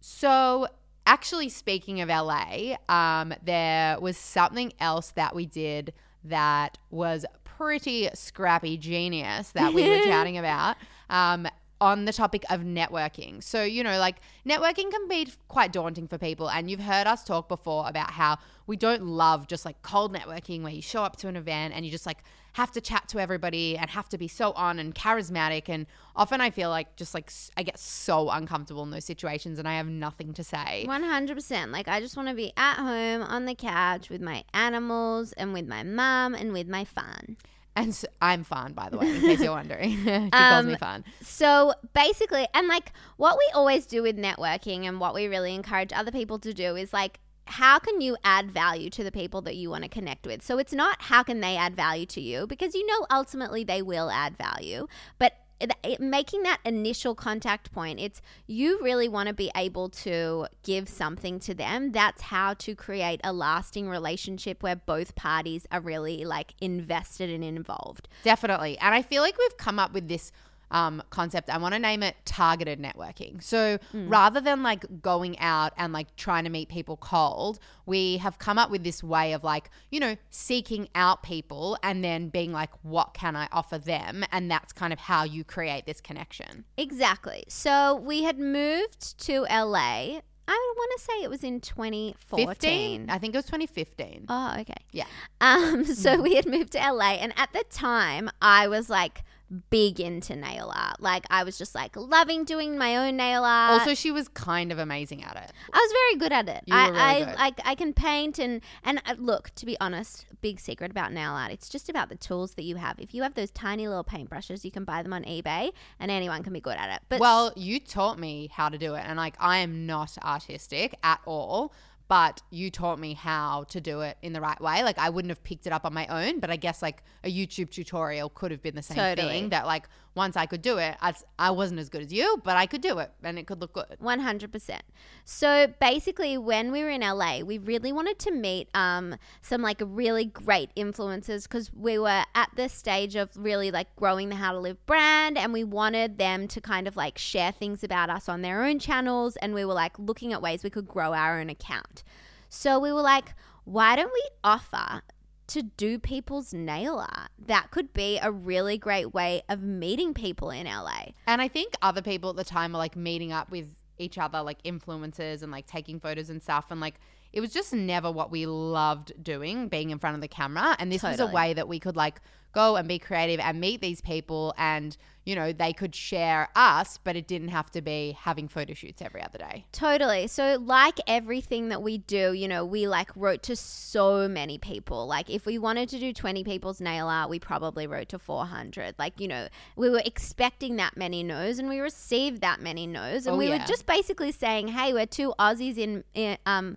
so, 0.00 0.68
actually, 1.06 1.48
speaking 1.48 2.00
of 2.00 2.08
LA, 2.08 2.76
um, 2.88 3.34
there 3.42 3.98
was 4.00 4.16
something 4.16 4.72
else 4.78 5.10
that 5.12 5.34
we 5.34 5.46
did 5.46 5.92
that 6.24 6.76
was 6.90 7.24
pretty 7.60 8.08
scrappy 8.14 8.78
genius 8.78 9.50
that 9.52 9.74
we 9.74 9.86
were 9.86 9.98
chatting 10.04 10.38
about. 10.38 10.78
Um, 11.10 11.46
on 11.80 12.04
the 12.04 12.12
topic 12.12 12.44
of 12.50 12.60
networking. 12.60 13.42
So, 13.42 13.62
you 13.62 13.82
know, 13.82 13.98
like 13.98 14.16
networking 14.46 14.90
can 14.90 15.08
be 15.08 15.28
quite 15.48 15.72
daunting 15.72 16.06
for 16.08 16.18
people. 16.18 16.50
And 16.50 16.70
you've 16.70 16.80
heard 16.80 17.06
us 17.06 17.24
talk 17.24 17.48
before 17.48 17.88
about 17.88 18.10
how 18.12 18.38
we 18.66 18.76
don't 18.76 19.02
love 19.02 19.46
just 19.48 19.64
like 19.64 19.80
cold 19.82 20.14
networking 20.14 20.62
where 20.62 20.72
you 20.72 20.82
show 20.82 21.02
up 21.02 21.16
to 21.16 21.28
an 21.28 21.36
event 21.36 21.74
and 21.74 21.84
you 21.84 21.90
just 21.90 22.06
like 22.06 22.18
have 22.54 22.70
to 22.72 22.80
chat 22.80 23.08
to 23.08 23.18
everybody 23.18 23.78
and 23.78 23.88
have 23.90 24.08
to 24.10 24.18
be 24.18 24.28
so 24.28 24.52
on 24.52 24.78
and 24.78 24.94
charismatic. 24.94 25.68
And 25.68 25.86
often 26.14 26.40
I 26.40 26.50
feel 26.50 26.68
like 26.68 26.96
just 26.96 27.14
like 27.14 27.32
I 27.56 27.62
get 27.62 27.78
so 27.78 28.28
uncomfortable 28.28 28.82
in 28.82 28.90
those 28.90 29.04
situations 29.04 29.58
and 29.58 29.66
I 29.66 29.74
have 29.74 29.86
nothing 29.86 30.34
to 30.34 30.44
say. 30.44 30.84
100%. 30.88 31.70
Like, 31.70 31.88
I 31.88 32.00
just 32.00 32.16
want 32.16 32.28
to 32.28 32.34
be 32.34 32.52
at 32.56 32.76
home 32.76 33.22
on 33.22 33.46
the 33.46 33.54
couch 33.54 34.10
with 34.10 34.20
my 34.20 34.44
animals 34.52 35.32
and 35.32 35.52
with 35.52 35.66
my 35.66 35.82
mum 35.82 36.34
and 36.34 36.52
with 36.52 36.68
my 36.68 36.84
fun. 36.84 37.36
And 37.76 37.94
so, 37.94 38.08
I'm 38.20 38.42
fun, 38.44 38.72
by 38.72 38.88
the 38.88 38.98
way, 38.98 39.08
in 39.14 39.20
case 39.20 39.40
you're 39.40 39.52
wondering. 39.52 39.96
she 40.04 40.30
calls 40.30 40.66
me 40.66 40.72
Um, 40.72 40.78
fun. 40.78 41.04
So 41.22 41.72
basically, 41.94 42.46
and 42.52 42.66
like 42.68 42.92
what 43.16 43.38
we 43.38 43.48
always 43.54 43.86
do 43.86 44.02
with 44.02 44.16
networking 44.18 44.86
and 44.86 44.98
what 45.00 45.14
we 45.14 45.26
really 45.28 45.54
encourage 45.54 45.92
other 45.92 46.10
people 46.10 46.38
to 46.40 46.52
do 46.52 46.76
is 46.76 46.92
like, 46.92 47.20
how 47.46 47.78
can 47.78 48.00
you 48.00 48.16
add 48.24 48.50
value 48.52 48.90
to 48.90 49.02
the 49.02 49.10
people 49.10 49.40
that 49.42 49.56
you 49.56 49.70
want 49.70 49.82
to 49.82 49.88
connect 49.88 50.26
with? 50.26 50.42
So 50.42 50.58
it's 50.58 50.72
not 50.72 51.02
how 51.02 51.22
can 51.22 51.40
they 51.40 51.56
add 51.56 51.74
value 51.74 52.06
to 52.06 52.20
you 52.20 52.46
because 52.46 52.74
you 52.74 52.86
know 52.86 53.06
ultimately 53.10 53.64
they 53.64 53.82
will 53.82 54.10
add 54.10 54.36
value, 54.36 54.86
but 55.18 55.32
it, 55.60 55.72
it- 55.82 56.00
making 56.00 56.42
that 56.44 56.58
initial 56.64 57.14
contact 57.14 57.72
point. 57.72 58.00
It's 58.00 58.20
you 58.46 58.80
really 58.82 59.08
want 59.08 59.28
to 59.28 59.34
be 59.34 59.50
able 59.56 59.88
to 59.90 60.46
give 60.62 60.88
something 60.88 61.38
to 61.40 61.54
them. 61.54 61.92
That's 61.92 62.22
how 62.22 62.54
to 62.54 62.74
create 62.74 63.20
a 63.22 63.32
lasting 63.32 63.88
relationship 63.88 64.62
where 64.62 64.76
both 64.76 65.14
parties 65.14 65.66
are 65.70 65.80
really 65.80 66.24
like 66.24 66.54
invested 66.60 67.30
and 67.30 67.44
involved. 67.44 68.08
Definitely. 68.24 68.78
And 68.78 68.94
I 68.94 69.02
feel 69.02 69.22
like 69.22 69.36
we've 69.38 69.56
come 69.56 69.78
up 69.78 69.92
with 69.92 70.08
this 70.08 70.32
um, 70.70 71.02
concept. 71.10 71.50
I 71.50 71.58
want 71.58 71.74
to 71.74 71.78
name 71.78 72.02
it 72.02 72.16
targeted 72.24 72.80
networking. 72.80 73.42
So 73.42 73.78
rather 73.92 74.40
than 74.40 74.62
like 74.62 75.02
going 75.02 75.38
out 75.38 75.72
and 75.76 75.92
like 75.92 76.14
trying 76.16 76.44
to 76.44 76.50
meet 76.50 76.68
people 76.68 76.96
cold, 76.96 77.58
we 77.86 78.18
have 78.18 78.38
come 78.38 78.58
up 78.58 78.70
with 78.70 78.84
this 78.84 79.02
way 79.02 79.32
of 79.32 79.44
like, 79.44 79.70
you 79.90 80.00
know, 80.00 80.16
seeking 80.30 80.88
out 80.94 81.22
people 81.22 81.76
and 81.82 82.04
then 82.04 82.28
being 82.28 82.52
like, 82.52 82.70
what 82.82 83.14
can 83.14 83.36
I 83.36 83.48
offer 83.52 83.78
them? 83.78 84.24
And 84.30 84.50
that's 84.50 84.72
kind 84.72 84.92
of 84.92 84.98
how 85.00 85.24
you 85.24 85.44
create 85.44 85.86
this 85.86 86.00
connection. 86.00 86.64
Exactly. 86.76 87.44
So 87.48 87.96
we 87.96 88.22
had 88.22 88.38
moved 88.38 89.18
to 89.26 89.42
LA. 89.50 90.20
I 90.48 90.72
want 90.76 90.92
to 90.98 91.04
say 91.04 91.22
it 91.22 91.30
was 91.30 91.44
in 91.44 91.60
2014. 91.60 92.46
15? 92.48 93.10
I 93.10 93.18
think 93.18 93.34
it 93.34 93.38
was 93.38 93.44
2015. 93.46 94.26
Oh, 94.28 94.56
okay. 94.60 94.74
Yeah. 94.92 95.04
Um, 95.40 95.84
so 95.94 96.20
we 96.20 96.34
had 96.34 96.46
moved 96.46 96.72
to 96.72 96.78
LA, 96.78 97.12
and 97.12 97.32
at 97.36 97.52
the 97.52 97.64
time, 97.70 98.30
I 98.42 98.66
was 98.66 98.90
like 98.90 99.22
big 99.70 100.00
into 100.00 100.36
nail 100.36 100.72
art. 100.74 101.00
Like 101.00 101.26
I 101.30 101.44
was 101.44 101.58
just 101.58 101.74
like 101.74 101.96
loving 101.96 102.44
doing 102.44 102.78
my 102.78 102.96
own 102.96 103.16
nail 103.16 103.44
art. 103.44 103.80
Also, 103.80 103.94
she 103.94 104.10
was 104.10 104.28
kind 104.28 104.70
of 104.70 104.78
amazing 104.78 105.24
at 105.24 105.36
it. 105.36 105.52
I 105.72 105.78
was 105.78 105.92
very 105.92 106.20
good 106.20 106.32
at 106.32 106.48
it. 106.48 106.64
You 106.66 106.74
I, 106.74 106.88
really 106.88 107.00
I 107.00 107.24
good. 107.24 107.34
like 107.36 107.60
I 107.64 107.74
can 107.74 107.92
paint 107.92 108.38
and 108.38 108.60
and 108.84 109.02
uh, 109.06 109.14
look. 109.18 109.50
To 109.56 109.66
be 109.66 109.76
honest, 109.80 110.26
big 110.40 110.60
secret 110.60 110.90
about 110.90 111.12
nail 111.12 111.32
art. 111.32 111.50
It's 111.50 111.68
just 111.68 111.88
about 111.88 112.08
the 112.08 112.16
tools 112.16 112.54
that 112.54 112.62
you 112.62 112.76
have. 112.76 112.98
If 112.98 113.14
you 113.14 113.22
have 113.22 113.34
those 113.34 113.50
tiny 113.50 113.88
little 113.88 114.04
paintbrushes, 114.04 114.64
you 114.64 114.70
can 114.70 114.84
buy 114.84 115.02
them 115.02 115.12
on 115.12 115.24
eBay, 115.24 115.72
and 115.98 116.10
anyone 116.10 116.42
can 116.42 116.52
be 116.52 116.60
good 116.60 116.76
at 116.76 116.94
it. 116.94 117.02
But 117.08 117.20
Well, 117.20 117.52
you 117.56 117.80
taught 117.80 118.18
me 118.18 118.50
how 118.52 118.68
to 118.68 118.78
do 118.78 118.94
it, 118.94 119.04
and 119.06 119.16
like 119.16 119.34
I 119.38 119.58
am 119.58 119.86
not 119.86 120.16
artistic 120.22 120.96
at 121.02 121.20
all. 121.26 121.72
But 122.10 122.42
you 122.50 122.72
taught 122.72 122.98
me 122.98 123.14
how 123.14 123.66
to 123.68 123.80
do 123.80 124.00
it 124.00 124.18
in 124.20 124.32
the 124.32 124.40
right 124.40 124.60
way. 124.60 124.82
Like 124.82 124.98
I 124.98 125.10
wouldn't 125.10 125.30
have 125.30 125.44
picked 125.44 125.68
it 125.68 125.72
up 125.72 125.84
on 125.84 125.94
my 125.94 126.08
own, 126.08 126.40
but 126.40 126.50
I 126.50 126.56
guess 126.56 126.82
like 126.82 127.04
a 127.22 127.32
YouTube 127.32 127.70
tutorial 127.70 128.28
could 128.30 128.50
have 128.50 128.60
been 128.60 128.74
the 128.74 128.82
same 128.82 128.96
Totally. 128.96 129.28
thing. 129.28 129.48
That 129.50 129.64
like 129.64 129.88
once 130.14 130.36
I 130.36 130.46
could 130.46 130.62
do 130.62 130.78
it, 130.78 130.96
I, 131.00 131.14
I 131.38 131.50
wasn't 131.52 131.78
as 131.80 131.88
good 131.88 132.02
as 132.02 132.12
you, 132.12 132.40
but 132.42 132.56
I 132.56 132.66
could 132.66 132.80
do 132.80 132.98
it, 132.98 133.12
and 133.22 133.38
it 133.38 133.46
could 133.46 133.60
look 133.60 133.72
good. 133.72 133.96
100%. 134.02 134.80
So 135.24 135.68
basically, 135.80 136.36
when 136.36 136.72
we 136.72 136.82
were 136.82 136.90
in 136.90 137.02
LA, 137.02 137.40
we 137.40 137.58
really 137.58 137.92
wanted 137.92 138.18
to 138.20 138.32
meet 138.32 138.68
um, 138.74 139.16
some 139.40 139.62
like 139.62 139.80
really 139.84 140.24
great 140.24 140.74
influencers 140.74 141.44
because 141.44 141.72
we 141.72 141.98
were 141.98 142.24
at 142.34 142.50
the 142.56 142.68
stage 142.68 143.14
of 143.14 143.30
really 143.36 143.70
like 143.70 143.94
growing 143.94 144.28
the 144.30 144.36
How 144.36 144.52
to 144.52 144.58
Live 144.58 144.84
brand 144.86 145.38
and 145.38 145.52
we 145.52 145.62
wanted 145.62 146.18
them 146.18 146.48
to 146.48 146.60
kind 146.60 146.88
of 146.88 146.96
like 146.96 147.16
share 147.16 147.52
things 147.52 147.84
about 147.84 148.10
us 148.10 148.28
on 148.28 148.42
their 148.42 148.64
own 148.64 148.78
channels. 148.80 149.36
And 149.36 149.54
we 149.54 149.64
were 149.64 149.74
like 149.74 149.98
looking 149.98 150.32
at 150.32 150.42
ways 150.42 150.64
we 150.64 150.70
could 150.70 150.88
grow 150.88 151.14
our 151.14 151.40
own 151.40 151.48
account. 151.50 152.02
So 152.48 152.80
we 152.80 152.92
were 152.92 153.02
like, 153.02 153.34
why 153.64 153.94
don't 153.94 154.12
we 154.12 154.28
offer 154.42 155.02
to 155.50 155.62
do 155.62 155.98
people's 155.98 156.52
nail 156.52 156.98
art? 156.98 157.30
That 157.38 157.70
could 157.70 157.92
be 157.92 158.18
a 158.18 158.30
really 158.30 158.78
great 158.78 159.12
way 159.12 159.42
of 159.48 159.62
meeting 159.62 160.14
people 160.14 160.50
in 160.50 160.66
LA. 160.66 161.12
And 161.26 161.42
I 161.42 161.48
think 161.48 161.74
other 161.82 162.02
people 162.02 162.30
at 162.30 162.36
the 162.36 162.44
time 162.44 162.72
were 162.72 162.78
like 162.78 162.96
meeting 162.96 163.32
up 163.32 163.50
with 163.50 163.76
each 163.98 164.18
other, 164.18 164.42
like 164.42 164.62
influencers 164.62 165.42
and 165.42 165.52
like 165.52 165.66
taking 165.66 166.00
photos 166.00 166.30
and 166.30 166.42
stuff. 166.42 166.66
And 166.70 166.80
like 166.80 166.94
it 167.32 167.40
was 167.40 167.52
just 167.52 167.72
never 167.72 168.10
what 168.10 168.30
we 168.30 168.46
loved 168.46 169.12
doing, 169.22 169.68
being 169.68 169.90
in 169.90 169.98
front 169.98 170.14
of 170.16 170.20
the 170.20 170.28
camera. 170.28 170.76
And 170.78 170.90
this 170.90 171.02
was 171.02 171.20
a 171.20 171.26
way 171.26 171.52
that 171.54 171.68
we 171.68 171.78
could 171.78 171.96
like 171.96 172.20
go 172.52 172.74
and 172.74 172.88
be 172.88 172.98
creative 172.98 173.38
and 173.38 173.60
meet 173.60 173.80
these 173.80 174.00
people 174.00 174.52
and, 174.58 174.96
you 175.24 175.36
know, 175.36 175.52
they 175.52 175.72
could 175.72 175.94
share 175.94 176.48
us, 176.56 176.98
but 177.04 177.14
it 177.14 177.28
didn't 177.28 177.50
have 177.50 177.70
to 177.70 177.80
be 177.80 178.16
having 178.18 178.48
photo 178.48 178.74
shoots 178.74 179.00
every 179.00 179.22
other 179.22 179.38
day. 179.38 179.64
Totally. 179.70 180.26
So, 180.26 180.58
like 180.60 180.98
everything 181.06 181.68
that 181.68 181.80
we 181.80 181.98
do, 181.98 182.32
you 182.32 182.48
know, 182.48 182.64
we 182.64 182.88
like 182.88 183.10
wrote 183.14 183.44
to 183.44 183.54
so 183.54 184.26
many 184.26 184.58
people. 184.58 185.06
Like, 185.06 185.30
if 185.30 185.46
we 185.46 185.58
wanted 185.58 185.88
to 185.90 186.00
do 186.00 186.12
20 186.12 186.42
people's 186.42 186.80
nail 186.80 187.06
art, 187.06 187.30
we 187.30 187.38
probably 187.38 187.86
wrote 187.86 188.08
to 188.08 188.18
400. 188.18 188.96
Like, 188.98 189.20
you 189.20 189.28
know, 189.28 189.46
we 189.76 189.88
were 189.88 190.02
expecting 190.04 190.74
that 190.76 190.96
many 190.96 191.22
no's 191.22 191.60
and 191.60 191.68
we 191.68 191.78
received 191.78 192.40
that 192.40 192.60
many 192.60 192.88
no's. 192.88 193.26
And 193.28 193.36
Oh, 193.36 193.38
we 193.38 193.46
yeah. 193.46 193.58
were 193.58 193.64
just 193.64 193.86
basically 193.86 194.32
saying, 194.32 194.68
hey, 194.68 194.92
we're 194.92 195.06
two 195.06 195.34
Aussies 195.38 195.78
in, 195.78 196.02
in 196.14 196.36
um, 196.46 196.76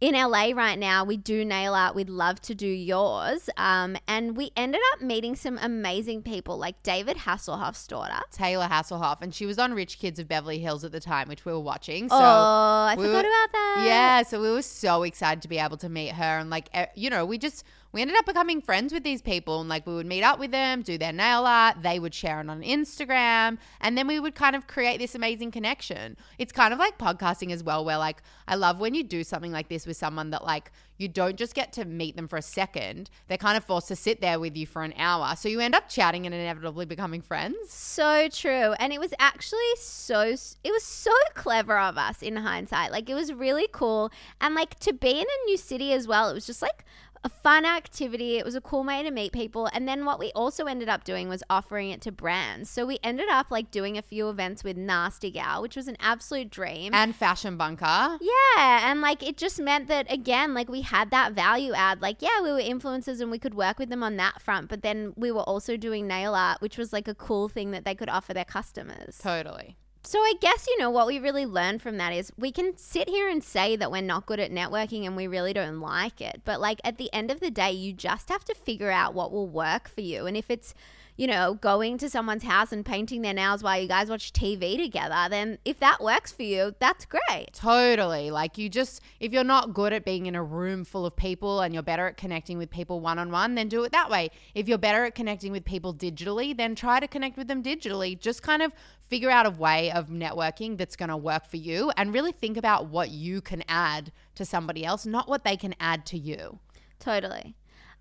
in 0.00 0.14
LA 0.14 0.52
right 0.54 0.78
now, 0.78 1.04
we 1.04 1.16
do 1.18 1.44
nail 1.44 1.74
art. 1.74 1.94
We'd 1.94 2.08
love 2.08 2.40
to 2.42 2.54
do 2.54 2.66
yours. 2.66 3.50
Um, 3.58 3.96
and 4.08 4.36
we 4.36 4.50
ended 4.56 4.80
up 4.94 5.02
meeting 5.02 5.36
some 5.36 5.58
amazing 5.60 6.22
people 6.22 6.56
like 6.56 6.82
David 6.82 7.18
Hasselhoff's 7.18 7.86
daughter. 7.86 8.20
Taylor 8.32 8.66
Hasselhoff, 8.66 9.20
and 9.20 9.34
she 9.34 9.44
was 9.44 9.58
on 9.58 9.74
Rich 9.74 9.98
Kids 9.98 10.18
of 10.18 10.26
Beverly 10.26 10.58
Hills 10.58 10.84
at 10.84 10.92
the 10.92 11.00
time, 11.00 11.28
which 11.28 11.44
we 11.44 11.52
were 11.52 11.60
watching. 11.60 12.08
So 12.08 12.16
oh, 12.16 12.18
I 12.18 12.94
we 12.96 13.04
forgot 13.04 13.24
were- 13.24 13.30
about 13.30 13.52
that. 13.52 13.82
Yeah, 13.86 14.22
so 14.22 14.40
we 14.40 14.50
were 14.50 14.62
so 14.62 15.02
excited 15.02 15.42
to 15.42 15.48
be 15.48 15.58
able 15.58 15.76
to 15.76 15.88
meet 15.88 16.12
her 16.12 16.38
and 16.38 16.48
like 16.48 16.70
you 16.94 17.10
know, 17.10 17.24
we 17.26 17.36
just 17.38 17.64
we 17.92 18.02
ended 18.02 18.16
up 18.16 18.26
becoming 18.26 18.60
friends 18.60 18.92
with 18.92 19.02
these 19.02 19.22
people 19.22 19.60
and 19.60 19.68
like 19.68 19.86
we 19.86 19.94
would 19.94 20.06
meet 20.06 20.22
up 20.22 20.38
with 20.38 20.50
them, 20.50 20.82
do 20.82 20.96
their 20.96 21.12
nail 21.12 21.44
art, 21.44 21.82
they 21.82 21.98
would 21.98 22.14
share 22.14 22.40
it 22.40 22.48
on 22.48 22.62
Instagram, 22.62 23.58
and 23.80 23.98
then 23.98 24.06
we 24.06 24.20
would 24.20 24.34
kind 24.34 24.54
of 24.54 24.66
create 24.66 24.98
this 24.98 25.14
amazing 25.14 25.50
connection. 25.50 26.16
It's 26.38 26.52
kind 26.52 26.72
of 26.72 26.78
like 26.78 26.98
podcasting 26.98 27.50
as 27.50 27.64
well 27.64 27.84
where 27.84 27.98
like 27.98 28.22
I 28.46 28.54
love 28.54 28.80
when 28.80 28.94
you 28.94 29.02
do 29.02 29.24
something 29.24 29.52
like 29.52 29.68
this 29.68 29.86
with 29.86 29.96
someone 29.96 30.30
that 30.30 30.44
like 30.44 30.70
you 31.00 31.08
don't 31.08 31.36
just 31.36 31.54
get 31.54 31.72
to 31.72 31.86
meet 31.86 32.14
them 32.14 32.28
for 32.28 32.36
a 32.36 32.42
second. 32.42 33.08
They're 33.26 33.38
kind 33.38 33.56
of 33.56 33.64
forced 33.64 33.88
to 33.88 33.96
sit 33.96 34.20
there 34.20 34.38
with 34.38 34.54
you 34.54 34.66
for 34.66 34.82
an 34.82 34.92
hour. 34.98 35.34
So 35.34 35.48
you 35.48 35.58
end 35.58 35.74
up 35.74 35.88
chatting 35.88 36.26
and 36.26 36.34
inevitably 36.34 36.84
becoming 36.84 37.22
friends. 37.22 37.70
So 37.70 38.28
true. 38.28 38.74
And 38.78 38.92
it 38.92 39.00
was 39.00 39.14
actually 39.18 39.60
so 39.78 40.20
it 40.20 40.70
was 40.70 40.84
so 40.84 41.12
clever 41.34 41.78
of 41.78 41.96
us 41.96 42.22
in 42.22 42.36
hindsight. 42.36 42.92
Like 42.92 43.08
it 43.08 43.14
was 43.14 43.32
really 43.32 43.66
cool 43.72 44.12
and 44.40 44.54
like 44.54 44.78
to 44.80 44.92
be 44.92 45.10
in 45.10 45.26
a 45.26 45.46
new 45.46 45.56
city 45.56 45.92
as 45.94 46.06
well. 46.06 46.28
It 46.28 46.34
was 46.34 46.46
just 46.46 46.60
like 46.60 46.84
a 47.22 47.28
fun 47.28 47.64
activity. 47.64 48.38
It 48.38 48.44
was 48.44 48.54
a 48.54 48.60
cool 48.60 48.84
way 48.84 49.02
to 49.02 49.10
meet 49.10 49.32
people. 49.32 49.68
And 49.72 49.86
then 49.86 50.04
what 50.04 50.18
we 50.18 50.30
also 50.32 50.64
ended 50.64 50.88
up 50.88 51.04
doing 51.04 51.28
was 51.28 51.42
offering 51.50 51.90
it 51.90 52.00
to 52.02 52.12
brands. 52.12 52.70
So 52.70 52.86
we 52.86 52.98
ended 53.02 53.28
up 53.30 53.50
like 53.50 53.70
doing 53.70 53.98
a 53.98 54.02
few 54.02 54.28
events 54.28 54.64
with 54.64 54.76
Nasty 54.76 55.30
Gal, 55.30 55.62
which 55.62 55.76
was 55.76 55.88
an 55.88 55.96
absolute 56.00 56.50
dream. 56.50 56.94
And 56.94 57.14
Fashion 57.14 57.56
Bunker. 57.56 58.18
Yeah, 58.20 58.90
and 58.90 59.00
like 59.00 59.22
it 59.22 59.36
just 59.36 59.60
meant 59.60 59.88
that 59.88 60.10
again, 60.10 60.54
like 60.54 60.68
we 60.68 60.80
had 60.82 61.10
that 61.10 61.32
value 61.32 61.72
add. 61.74 62.00
Like, 62.00 62.22
yeah, 62.22 62.40
we 62.42 62.52
were 62.52 62.60
influencers 62.60 63.20
and 63.20 63.30
we 63.30 63.38
could 63.38 63.54
work 63.54 63.78
with 63.78 63.90
them 63.90 64.02
on 64.02 64.16
that 64.16 64.40
front, 64.40 64.68
but 64.68 64.82
then 64.82 65.12
we 65.16 65.30
were 65.30 65.42
also 65.42 65.76
doing 65.76 66.06
nail 66.06 66.34
art, 66.34 66.60
which 66.60 66.78
was 66.78 66.92
like 66.92 67.08
a 67.08 67.14
cool 67.14 67.48
thing 67.48 67.70
that 67.72 67.84
they 67.84 67.94
could 67.94 68.08
offer 68.08 68.32
their 68.32 68.44
customers. 68.44 69.18
Totally. 69.18 69.76
So 70.02 70.18
I 70.18 70.32
guess 70.40 70.66
you 70.66 70.78
know 70.78 70.90
what 70.90 71.06
we 71.06 71.18
really 71.18 71.44
learned 71.44 71.82
from 71.82 71.98
that 71.98 72.12
is 72.12 72.32
we 72.38 72.50
can 72.50 72.76
sit 72.78 73.08
here 73.08 73.28
and 73.28 73.44
say 73.44 73.76
that 73.76 73.92
we're 73.92 74.00
not 74.00 74.24
good 74.24 74.40
at 74.40 74.50
networking 74.50 75.04
and 75.04 75.14
we 75.14 75.26
really 75.26 75.52
don't 75.52 75.80
like 75.80 76.20
it, 76.22 76.40
but 76.44 76.58
like 76.58 76.80
at 76.84 76.96
the 76.96 77.12
end 77.12 77.30
of 77.30 77.40
the 77.40 77.50
day, 77.50 77.70
you 77.70 77.92
just 77.92 78.30
have 78.30 78.44
to 78.46 78.54
figure 78.54 78.90
out 78.90 79.14
what 79.14 79.30
will 79.30 79.46
work 79.46 79.88
for 79.88 80.00
you. 80.00 80.26
And 80.26 80.36
if 80.36 80.50
it's 80.50 80.74
you 81.20 81.26
know, 81.26 81.52
going 81.52 81.98
to 81.98 82.08
someone's 82.08 82.44
house 82.44 82.72
and 82.72 82.82
painting 82.82 83.20
their 83.20 83.34
nails 83.34 83.62
while 83.62 83.78
you 83.78 83.86
guys 83.86 84.08
watch 84.08 84.32
TV 84.32 84.78
together, 84.78 85.26
then 85.28 85.58
if 85.66 85.78
that 85.78 86.02
works 86.02 86.32
for 86.32 86.44
you, 86.44 86.74
that's 86.78 87.04
great. 87.04 87.52
Totally. 87.52 88.30
Like 88.30 88.56
you 88.56 88.70
just, 88.70 89.02
if 89.20 89.30
you're 89.30 89.44
not 89.44 89.74
good 89.74 89.92
at 89.92 90.02
being 90.02 90.24
in 90.24 90.34
a 90.34 90.42
room 90.42 90.82
full 90.82 91.04
of 91.04 91.14
people 91.14 91.60
and 91.60 91.74
you're 91.74 91.82
better 91.82 92.06
at 92.06 92.16
connecting 92.16 92.56
with 92.56 92.70
people 92.70 93.00
one 93.00 93.18
on 93.18 93.30
one, 93.30 93.54
then 93.54 93.68
do 93.68 93.84
it 93.84 93.92
that 93.92 94.08
way. 94.08 94.30
If 94.54 94.66
you're 94.66 94.78
better 94.78 95.04
at 95.04 95.14
connecting 95.14 95.52
with 95.52 95.62
people 95.62 95.92
digitally, 95.92 96.56
then 96.56 96.74
try 96.74 97.00
to 97.00 97.06
connect 97.06 97.36
with 97.36 97.48
them 97.48 97.62
digitally. 97.62 98.18
Just 98.18 98.42
kind 98.42 98.62
of 98.62 98.72
figure 99.02 99.30
out 99.30 99.44
a 99.44 99.50
way 99.50 99.92
of 99.92 100.08
networking 100.08 100.78
that's 100.78 100.96
going 100.96 101.10
to 101.10 101.18
work 101.18 101.46
for 101.46 101.58
you 101.58 101.92
and 101.98 102.14
really 102.14 102.32
think 102.32 102.56
about 102.56 102.86
what 102.86 103.10
you 103.10 103.42
can 103.42 103.62
add 103.68 104.10
to 104.36 104.46
somebody 104.46 104.86
else, 104.86 105.04
not 105.04 105.28
what 105.28 105.44
they 105.44 105.58
can 105.58 105.74
add 105.78 106.06
to 106.06 106.16
you. 106.16 106.60
Totally. 106.98 107.56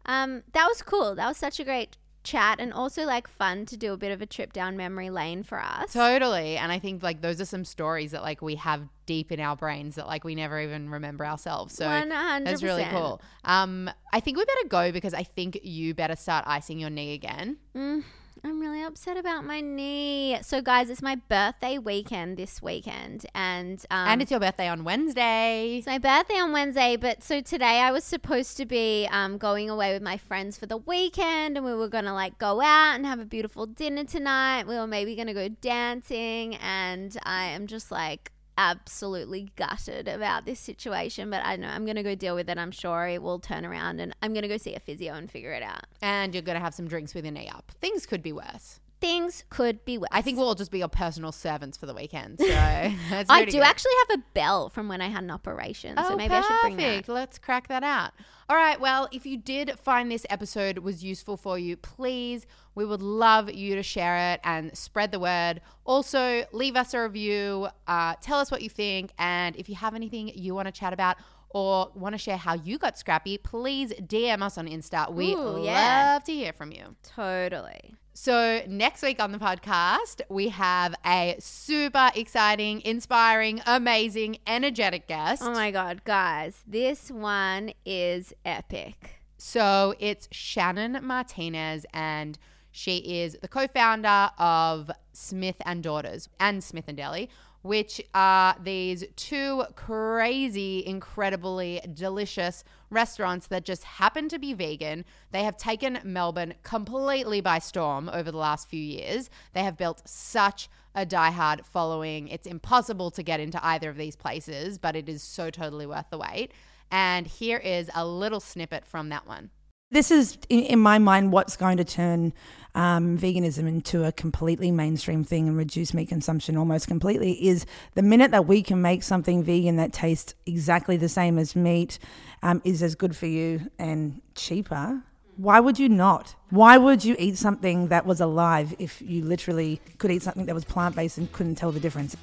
Um, 0.06 0.44
that 0.54 0.68
was 0.68 0.82
cool. 0.82 1.16
That 1.16 1.28
was 1.28 1.36
such 1.36 1.60
a 1.60 1.66
great 1.66 1.98
chat 2.30 2.60
and 2.60 2.72
also 2.72 3.06
like 3.06 3.28
fun 3.28 3.66
to 3.66 3.76
do 3.76 3.92
a 3.94 3.98
bit 3.98 4.12
of 4.12 4.22
a 4.22 4.26
trip 4.26 4.54
down 4.54 4.78
memory 4.78 5.10
lane 5.10 5.42
for 5.42 5.60
us. 5.60 5.94
Totally. 5.94 6.58
And 6.58 6.72
I 6.72 6.78
think 6.78 7.02
like 7.02 7.22
those 7.22 7.42
are 7.42 7.46
some 7.46 7.66
stories 7.66 8.12
that 8.12 8.22
like 8.22 8.42
we 8.42 8.56
have 8.56 8.88
deep 9.08 9.32
in 9.32 9.40
our 9.40 9.56
brains 9.56 9.96
that 9.96 10.06
like 10.06 10.24
we 10.24 10.36
never 10.36 10.62
even 10.62 10.90
remember 10.90 11.26
ourselves. 11.26 11.76
So 11.76 11.86
100%. 11.86 12.46
that's 12.46 12.62
really 12.62 12.86
cool. 12.92 13.22
Um, 13.44 13.90
I 14.14 14.20
think 14.20 14.38
we 14.38 14.46
better 14.46 14.68
go 14.68 14.92
because 14.92 15.16
I 15.16 15.24
think 15.24 15.60
you 15.64 15.96
better 15.96 16.16
start 16.16 16.46
icing 16.48 16.80
your 16.80 16.92
knee 16.92 17.14
again. 17.14 17.58
Mm, 17.76 18.04
I'm 18.44 18.60
really 18.62 18.82
upset 18.84 19.18
about 19.18 19.44
my 19.44 19.60
knee. 19.60 20.40
So, 20.44 20.62
guys, 20.62 20.90
it's 20.90 21.02
my 21.02 21.16
birthday 21.16 21.78
weekend 21.78 22.38
this 22.38 22.62
weekend, 22.62 23.26
and 23.36 23.84
um, 23.92 24.08
and 24.08 24.22
it's 24.22 24.32
your 24.32 24.40
birthday 24.40 24.68
on 24.70 24.86
Wednesday. 24.86 25.78
It's 25.78 25.88
my 25.88 25.98
birthday 25.98 26.36
on 26.36 26.54
Wednesday, 26.54 26.96
but 26.96 27.22
so 27.22 27.42
today 27.42 27.82
I 27.82 27.92
was 27.92 28.04
supposed 28.06 28.56
to 28.58 28.66
be 28.66 29.10
um, 29.12 29.38
going 29.38 29.70
away 29.70 29.94
with 29.94 30.02
my 30.02 30.18
friends 30.18 30.58
for 30.58 30.68
the 30.68 30.78
weekend, 30.78 31.58
and 31.58 31.66
we 31.66 31.76
were 31.76 31.90
gonna 31.90 32.14
like 32.14 32.38
go 32.38 32.62
out 32.62 32.96
and 32.96 33.06
have 33.06 33.20
a 33.20 33.26
beautiful 33.26 33.66
dinner 33.66 34.06
tonight. 34.06 34.68
We 34.68 34.76
were 34.76 34.88
maybe 34.88 35.16
gonna 35.16 35.34
go 35.34 35.50
dancing, 35.50 36.56
and 36.56 37.18
I 37.24 37.46
am 37.46 37.68
just 37.68 37.92
like 37.92 38.32
absolutely 38.60 39.52
gutted 39.56 40.08
about 40.08 40.46
this 40.46 40.60
situation. 40.60 41.30
But 41.30 41.46
I 41.46 41.56
know 41.56 41.70
I'm 41.70 41.86
gonna 41.86 42.04
go 42.04 42.14
deal 42.14 42.36
with 42.36 42.50
it. 42.50 42.58
I'm 42.58 42.72
sure 42.72 43.08
it 43.08 43.24
will 43.24 43.40
turn 43.40 43.66
around, 43.66 44.02
and 44.02 44.14
I'm 44.22 44.34
gonna 44.34 44.50
go 44.50 44.58
see 44.58 44.76
a 44.76 44.80
physio 44.80 45.14
and 45.14 45.32
figure 45.32 45.54
it 45.54 45.64
out. 45.64 45.86
And 46.02 46.34
you're 46.34 46.44
going 46.44 46.58
to 46.58 46.64
have 46.64 46.74
some 46.74 46.88
drinks 46.88 47.14
with 47.14 47.26
your 47.26 47.34
knee 47.34 47.50
up. 47.50 47.72
Things 47.80 48.06
could 48.06 48.22
be 48.22 48.34
worse. 48.34 48.80
Things 49.02 49.44
could 49.50 49.84
be 49.86 49.98
worse. 49.98 50.10
I 50.12 50.22
think 50.22 50.38
we'll 50.38 50.48
all 50.48 50.56
just 50.56 50.72
be 50.72 50.80
your 50.80 50.88
personal 50.90 51.32
servants 51.32 51.78
for 51.78 51.86
the 51.86 51.94
weekend. 51.94 52.40
So 52.40 52.48
that's 53.10 53.30
I 53.30 53.46
do 53.46 53.52
good. 53.54 53.62
actually 53.62 53.92
have 54.10 54.20
a 54.20 54.24
bell 54.34 54.70
from 54.70 54.88
when 54.88 55.02
I 55.02 55.08
had 55.08 55.24
an 55.24 55.32
operation, 55.32 55.96
so 55.98 56.04
Oh, 56.10 56.16
maybe 56.16 56.34
I 56.34 56.42
should 56.42 56.56
bring 56.62 56.78
that. 56.78 56.84
perfect. 56.84 57.10
Let's 57.10 57.38
crack 57.38 57.68
that 57.70 57.84
out. 57.84 58.12
All 58.50 58.56
right. 58.58 58.80
Well, 58.80 59.08
if 59.12 59.26
you 59.26 59.38
did 59.38 59.78
find 59.80 60.12
this 60.12 60.26
episode 60.30 60.80
was 60.80 61.04
useful 61.04 61.38
for 61.38 61.58
you, 61.60 61.78
please, 61.78 62.46
we 62.76 62.84
would 62.84 63.02
love 63.02 63.52
you 63.54 63.76
to 63.76 63.84
share 63.84 64.34
it 64.34 64.40
and 64.44 64.76
spread 64.78 65.12
the 65.12 65.20
word. 65.20 65.62
Also, 65.86 66.46
leave 66.52 66.76
us 66.76 66.94
a 66.94 67.02
review. 67.02 67.68
Uh, 67.88 68.16
tell 68.22 68.40
us 68.40 68.50
what 68.52 68.62
you 68.62 68.70
think, 68.70 69.12
and 69.20 69.56
if 69.56 69.70
you 69.70 69.76
have 69.76 69.94
anything 69.96 70.30
you 70.36 70.54
want 70.56 70.68
to 70.68 70.72
chat 70.72 70.94
about. 70.94 71.18
Or 71.52 71.90
want 71.96 72.14
to 72.14 72.20
share 72.20 72.38
how 72.38 72.54
you 72.54 72.78
got 72.78 72.96
scrappy, 72.96 73.40
please 73.40 73.92
DM 73.94 74.44
us 74.44 74.56
on 74.60 74.68
Insta. 74.68 75.12
We 75.12 75.34
Ooh, 75.34 75.64
yeah. 75.64 76.12
love 76.14 76.24
to 76.26 76.32
hear 76.32 76.54
from 76.54 76.72
you. 76.72 76.96
Totally. 77.02 77.96
So, 78.22 78.62
next 78.68 79.02
week 79.02 79.24
on 79.24 79.32
the 79.32 79.38
podcast, 79.38 80.20
we 80.28 80.50
have 80.50 80.94
a 81.06 81.38
super 81.40 82.12
exciting, 82.14 82.82
inspiring, 82.82 83.62
amazing, 83.66 84.40
energetic 84.46 85.08
guest. 85.08 85.42
Oh 85.42 85.54
my 85.54 85.72
god, 85.72 86.04
guys, 86.04 86.62
this 86.68 87.10
one 87.10 87.72
is 87.86 88.34
epic. 88.44 89.22
So 89.38 89.96
it's 90.00 90.28
Shannon 90.34 91.00
Martinez, 91.02 91.86
and 91.94 92.38
she 92.72 92.98
is 93.22 93.38
the 93.42 93.48
co-founder 93.48 94.32
of 94.38 94.92
Smith 95.14 95.56
and 95.66 95.82
Daughters 95.82 96.28
and 96.42 96.62
Smith 96.62 96.90
and 96.90 96.98
Deli, 96.98 97.30
which 97.62 98.02
are 98.14 98.56
these 98.64 99.04
two 99.16 99.64
crazy, 99.76 100.84
incredibly 100.86 101.82
delicious 101.94 102.64
restaurants 102.90 103.48
that 103.48 103.66
just 103.66 103.84
happen 103.84 104.30
to 104.30 104.40
be 104.40 104.54
vegan. 104.54 105.06
They 105.32 105.44
have 105.44 105.58
taken 105.58 106.00
Melbourne 106.04 106.56
completely 106.64 107.42
by 107.42 107.60
storm 107.60 108.10
over 108.10 108.32
the 108.32 108.38
last 108.38 108.70
few 108.70 108.82
years. 108.82 109.30
They 109.54 109.64
have 109.64 109.78
built 109.78 110.02
such 110.06 110.70
a 110.96 111.06
diehard 111.06 111.66
following. 111.66 112.28
It's 112.30 112.48
impossible 112.48 113.12
to 113.12 113.24
get 113.24 113.40
into 113.40 113.64
either 113.64 113.90
of 113.90 113.98
these 113.98 114.16
places, 114.16 114.78
but 114.78 114.96
it 114.96 115.08
is 115.08 115.22
so 115.22 115.50
totally 115.50 115.86
worth 115.86 116.10
the 116.10 116.18
wait. 116.18 116.52
And 116.92 117.28
here 117.28 117.58
is 117.58 117.90
a 117.94 118.06
little 118.06 118.40
snippet 118.40 118.86
from 118.86 119.10
that 119.10 119.28
one. 119.28 119.52
This 119.92 120.12
is 120.12 120.38
in, 120.50 120.60
in 120.62 120.80
my 120.80 121.00
mind 121.00 121.32
what's 121.32 121.56
going 121.56 121.78
to 121.78 121.84
turn 121.84 122.34
um, 122.76 123.18
veganism 123.18 123.68
into 123.68 124.06
a 124.06 124.12
completely 124.12 124.72
mainstream 124.72 125.24
thing 125.24 125.48
and 125.48 125.58
reduce 125.58 125.94
meat 125.94 126.08
consumption 126.08 126.56
almost 126.56 126.88
completely 126.88 127.48
is 127.48 127.66
the 127.96 128.02
minute 128.02 128.32
that 128.32 128.46
we 128.46 128.62
can 128.62 128.82
make 128.82 129.02
something 129.02 129.44
vegan 129.44 129.78
that 129.78 129.92
tastes 129.92 130.36
exactly 130.46 130.96
the 130.96 131.10
same 131.10 131.40
as 131.40 131.56
meat 131.56 131.98
um, 132.44 132.62
is 132.64 132.84
as 132.84 132.94
good 132.96 133.16
for 133.16 133.26
you 133.26 133.70
and 133.80 134.22
cheaper 134.36 135.02
why 135.38 135.60
would 135.60 135.80
you 135.80 135.90
not 135.90 136.36
why 136.50 136.78
would 136.78 137.04
you 137.04 137.16
eat 137.18 137.38
something 137.38 137.88
that 137.88 138.06
was 138.06 138.22
alive 138.22 138.76
if 138.78 139.02
you 139.02 139.24
literally 139.24 139.82
could 139.98 140.12
eat 140.12 140.22
something 140.22 140.46
that 140.46 140.54
was 140.54 140.66
plant-based 140.66 141.18
and 141.18 141.32
couldn't 141.34 141.56
tell 141.56 141.72
the 141.72 141.80
difference 141.80 142.16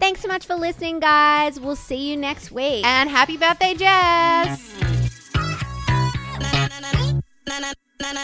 Thanks 0.00 0.20
so 0.20 0.28
much 0.28 0.44
for 0.44 0.56
listening, 0.56 0.98
guys. 0.98 1.60
We'll 1.60 1.76
see 1.76 2.10
you 2.10 2.16
next 2.16 2.50
week. 2.50 2.84
And 2.84 3.08
happy 3.08 3.36
birthday, 3.36 3.74
Jess! 3.74 5.13
Na 6.68 7.60
na 8.00 8.12
na 8.12 8.22